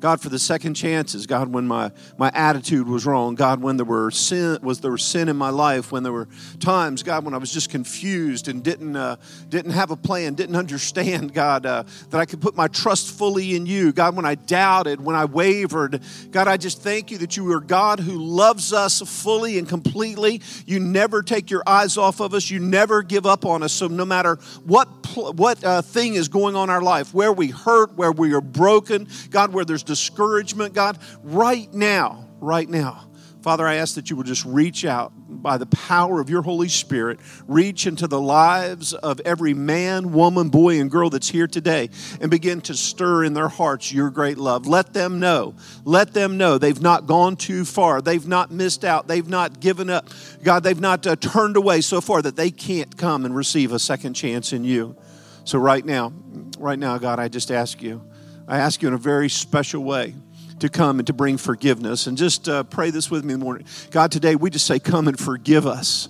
God, 0.00 0.20
for 0.20 0.30
the 0.30 0.38
second 0.38 0.74
chances, 0.74 1.26
God, 1.26 1.52
when 1.52 1.68
my, 1.68 1.92
my 2.16 2.30
attitude 2.34 2.88
was 2.88 3.04
wrong, 3.04 3.34
God, 3.34 3.60
when 3.60 3.76
there 3.76 3.84
were 3.84 4.10
sin, 4.10 4.58
was 4.62 4.80
there 4.80 4.90
was 4.90 5.04
sin 5.04 5.28
in 5.28 5.36
my 5.36 5.50
life, 5.50 5.92
when 5.92 6.02
there 6.02 6.12
were 6.12 6.26
times, 6.58 7.02
God, 7.02 7.24
when 7.24 7.34
I 7.34 7.36
was 7.36 7.52
just 7.52 7.68
confused 7.68 8.48
and 8.48 8.64
didn't 8.64 8.96
uh, 8.96 9.16
didn't 9.50 9.72
have 9.72 9.90
a 9.90 9.96
plan, 9.96 10.34
didn't 10.34 10.56
understand, 10.56 11.34
God, 11.34 11.66
uh, 11.66 11.84
that 12.08 12.18
I 12.18 12.24
could 12.24 12.40
put 12.40 12.56
my 12.56 12.66
trust 12.68 13.10
fully 13.10 13.54
in 13.54 13.66
you. 13.66 13.92
God, 13.92 14.16
when 14.16 14.24
I 14.24 14.36
doubted, 14.36 15.02
when 15.02 15.16
I 15.16 15.26
wavered, 15.26 16.02
God, 16.30 16.48
I 16.48 16.56
just 16.56 16.80
thank 16.82 17.10
you 17.10 17.18
that 17.18 17.36
you 17.36 17.52
are 17.52 17.60
God 17.60 18.00
who 18.00 18.18
loves 18.18 18.72
us 18.72 19.00
fully 19.00 19.58
and 19.58 19.68
completely. 19.68 20.40
You 20.64 20.80
never 20.80 21.22
take 21.22 21.50
your 21.50 21.62
eyes 21.66 21.98
off 21.98 22.20
of 22.20 22.32
us. 22.32 22.50
You 22.50 22.58
never 22.58 23.02
give 23.02 23.26
up 23.26 23.44
on 23.44 23.62
us. 23.62 23.74
So 23.74 23.86
no 23.86 24.06
matter 24.06 24.36
what 24.64 24.88
what 25.16 25.62
uh, 25.64 25.82
thing 25.82 26.14
is 26.14 26.28
going 26.28 26.56
on 26.56 26.68
in 26.68 26.70
our 26.70 26.82
life, 26.82 27.12
where 27.12 27.32
we 27.32 27.48
hurt, 27.48 27.96
where 27.96 28.12
we 28.12 28.32
are 28.32 28.40
broken, 28.40 29.08
God, 29.30 29.52
where 29.52 29.64
there's 29.64 29.82
discouragement, 29.90 30.72
God, 30.72 30.98
right 31.24 31.72
now, 31.74 32.28
right 32.38 32.68
now. 32.68 33.10
Father, 33.42 33.66
I 33.66 33.76
ask 33.76 33.96
that 33.96 34.08
you 34.08 34.16
would 34.16 34.26
just 34.26 34.44
reach 34.44 34.84
out 34.84 35.12
by 35.28 35.56
the 35.58 35.66
power 35.66 36.20
of 36.20 36.30
your 36.30 36.42
Holy 36.42 36.68
Spirit, 36.68 37.18
reach 37.48 37.86
into 37.88 38.06
the 38.06 38.20
lives 38.20 38.92
of 38.92 39.18
every 39.24 39.52
man, 39.52 40.12
woman, 40.12 40.48
boy, 40.48 40.78
and 40.78 40.88
girl 40.90 41.10
that's 41.10 41.28
here 41.28 41.48
today 41.48 41.88
and 42.20 42.30
begin 42.30 42.60
to 42.62 42.74
stir 42.74 43.24
in 43.24 43.32
their 43.32 43.48
hearts 43.48 43.92
your 43.92 44.10
great 44.10 44.38
love. 44.38 44.68
Let 44.68 44.92
them 44.92 45.18
know, 45.18 45.56
let 45.84 46.12
them 46.12 46.36
know 46.36 46.56
they've 46.56 46.80
not 46.80 47.06
gone 47.06 47.34
too 47.34 47.64
far, 47.64 48.00
they've 48.00 48.28
not 48.28 48.52
missed 48.52 48.84
out, 48.84 49.08
they've 49.08 49.28
not 49.28 49.58
given 49.58 49.90
up. 49.90 50.08
God, 50.44 50.62
they've 50.62 50.78
not 50.78 51.04
uh, 51.04 51.16
turned 51.16 51.56
away 51.56 51.80
so 51.80 52.00
far 52.00 52.22
that 52.22 52.36
they 52.36 52.52
can't 52.52 52.96
come 52.96 53.24
and 53.24 53.34
receive 53.34 53.72
a 53.72 53.80
second 53.80 54.14
chance 54.14 54.52
in 54.52 54.62
you. 54.62 54.96
So, 55.44 55.58
right 55.58 55.84
now, 55.84 56.12
right 56.58 56.78
now, 56.78 56.98
God, 56.98 57.18
I 57.18 57.28
just 57.28 57.50
ask 57.50 57.82
you 57.82 58.02
I 58.50 58.58
ask 58.58 58.82
you 58.82 58.88
in 58.88 58.94
a 58.94 58.98
very 58.98 59.28
special 59.28 59.84
way 59.84 60.12
to 60.58 60.68
come 60.68 60.98
and 60.98 61.06
to 61.06 61.12
bring 61.12 61.36
forgiveness. 61.36 62.08
And 62.08 62.18
just 62.18 62.48
uh, 62.48 62.64
pray 62.64 62.90
this 62.90 63.08
with 63.08 63.24
me 63.24 63.32
in 63.34 63.38
the 63.38 63.44
morning. 63.44 63.64
God, 63.92 64.10
today 64.10 64.34
we 64.34 64.50
just 64.50 64.66
say, 64.66 64.80
Come 64.80 65.06
and 65.06 65.16
forgive 65.16 65.68
us. 65.68 66.08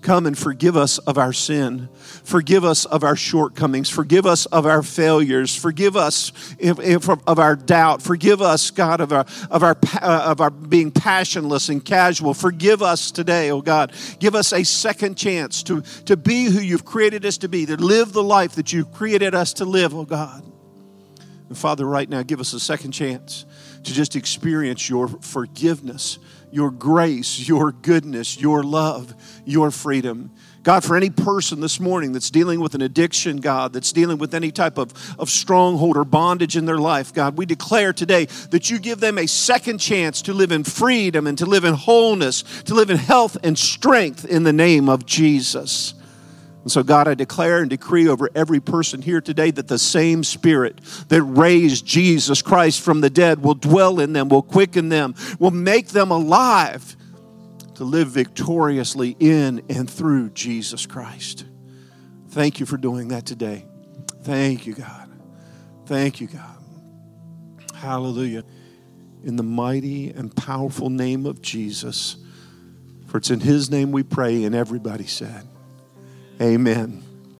Come 0.00 0.24
and 0.26 0.38
forgive 0.38 0.76
us 0.76 0.98
of 0.98 1.18
our 1.18 1.32
sin. 1.32 1.88
Forgive 2.22 2.64
us 2.64 2.84
of 2.84 3.02
our 3.02 3.16
shortcomings. 3.16 3.90
Forgive 3.90 4.24
us 4.24 4.46
of 4.46 4.66
our 4.66 4.84
failures. 4.84 5.54
Forgive 5.54 5.96
us 5.96 6.32
if, 6.60 6.78
if, 6.78 7.08
of 7.08 7.38
our 7.40 7.56
doubt. 7.56 8.00
Forgive 8.00 8.40
us, 8.40 8.70
God, 8.70 9.00
of 9.00 9.12
our, 9.12 9.26
of, 9.50 9.64
our, 9.64 9.76
uh, 10.00 10.22
of 10.26 10.40
our 10.40 10.50
being 10.50 10.92
passionless 10.92 11.68
and 11.68 11.84
casual. 11.84 12.34
Forgive 12.34 12.82
us 12.82 13.10
today, 13.10 13.50
oh 13.50 13.62
God. 13.62 13.92
Give 14.20 14.36
us 14.36 14.52
a 14.52 14.64
second 14.64 15.16
chance 15.16 15.64
to, 15.64 15.80
to 16.06 16.16
be 16.16 16.44
who 16.44 16.60
you've 16.60 16.84
created 16.84 17.26
us 17.26 17.36
to 17.38 17.48
be, 17.48 17.66
to 17.66 17.76
live 17.76 18.12
the 18.12 18.22
life 18.22 18.52
that 18.52 18.72
you've 18.72 18.92
created 18.92 19.34
us 19.34 19.52
to 19.54 19.64
live, 19.64 19.92
oh 19.92 20.04
God. 20.04 20.44
And 21.50 21.58
Father, 21.58 21.84
right 21.84 22.08
now, 22.08 22.22
give 22.22 22.38
us 22.38 22.52
a 22.52 22.60
second 22.60 22.92
chance 22.92 23.44
to 23.82 23.92
just 23.92 24.14
experience 24.14 24.88
your 24.88 25.08
forgiveness, 25.08 26.20
your 26.52 26.70
grace, 26.70 27.48
your 27.48 27.72
goodness, 27.72 28.40
your 28.40 28.62
love, 28.62 29.12
your 29.44 29.72
freedom. 29.72 30.30
God, 30.62 30.84
for 30.84 30.96
any 30.96 31.10
person 31.10 31.60
this 31.60 31.80
morning 31.80 32.12
that's 32.12 32.30
dealing 32.30 32.60
with 32.60 32.76
an 32.76 32.82
addiction, 32.82 33.38
God, 33.38 33.72
that's 33.72 33.90
dealing 33.90 34.18
with 34.18 34.32
any 34.32 34.52
type 34.52 34.78
of, 34.78 34.92
of 35.18 35.28
stronghold 35.28 35.96
or 35.96 36.04
bondage 36.04 36.56
in 36.56 36.66
their 36.66 36.78
life, 36.78 37.12
God, 37.12 37.36
we 37.36 37.46
declare 37.46 37.92
today 37.92 38.26
that 38.50 38.70
you 38.70 38.78
give 38.78 39.00
them 39.00 39.18
a 39.18 39.26
second 39.26 39.78
chance 39.78 40.22
to 40.22 40.32
live 40.32 40.52
in 40.52 40.62
freedom 40.62 41.26
and 41.26 41.36
to 41.38 41.46
live 41.46 41.64
in 41.64 41.74
wholeness, 41.74 42.42
to 42.62 42.74
live 42.74 42.90
in 42.90 42.96
health 42.96 43.36
and 43.42 43.58
strength 43.58 44.24
in 44.24 44.44
the 44.44 44.52
name 44.52 44.88
of 44.88 45.04
Jesus. 45.04 45.94
And 46.62 46.70
so, 46.70 46.82
God, 46.82 47.08
I 47.08 47.14
declare 47.14 47.60
and 47.60 47.70
decree 47.70 48.06
over 48.06 48.28
every 48.34 48.60
person 48.60 49.00
here 49.00 49.20
today 49.20 49.50
that 49.50 49.68
the 49.68 49.78
same 49.78 50.22
Spirit 50.22 50.80
that 51.08 51.22
raised 51.22 51.86
Jesus 51.86 52.42
Christ 52.42 52.82
from 52.82 53.00
the 53.00 53.08
dead 53.08 53.42
will 53.42 53.54
dwell 53.54 53.98
in 53.98 54.12
them, 54.12 54.28
will 54.28 54.42
quicken 54.42 54.90
them, 54.90 55.14
will 55.38 55.52
make 55.52 55.88
them 55.88 56.10
alive 56.10 56.96
to 57.76 57.84
live 57.84 58.08
victoriously 58.08 59.16
in 59.18 59.62
and 59.70 59.88
through 59.88 60.28
Jesus 60.30 60.84
Christ. 60.84 61.46
Thank 62.28 62.60
you 62.60 62.66
for 62.66 62.76
doing 62.76 63.08
that 63.08 63.24
today. 63.24 63.64
Thank 64.22 64.66
you, 64.66 64.74
God. 64.74 65.10
Thank 65.86 66.20
you, 66.20 66.26
God. 66.26 66.58
Hallelujah. 67.74 68.44
In 69.24 69.36
the 69.36 69.42
mighty 69.42 70.10
and 70.10 70.34
powerful 70.36 70.90
name 70.90 71.24
of 71.24 71.40
Jesus. 71.40 72.16
For 73.06 73.16
it's 73.16 73.30
in 73.30 73.40
His 73.40 73.70
name 73.70 73.92
we 73.92 74.02
pray, 74.02 74.44
and 74.44 74.54
everybody 74.54 75.06
said, 75.06 75.46
Amen. 76.40 77.09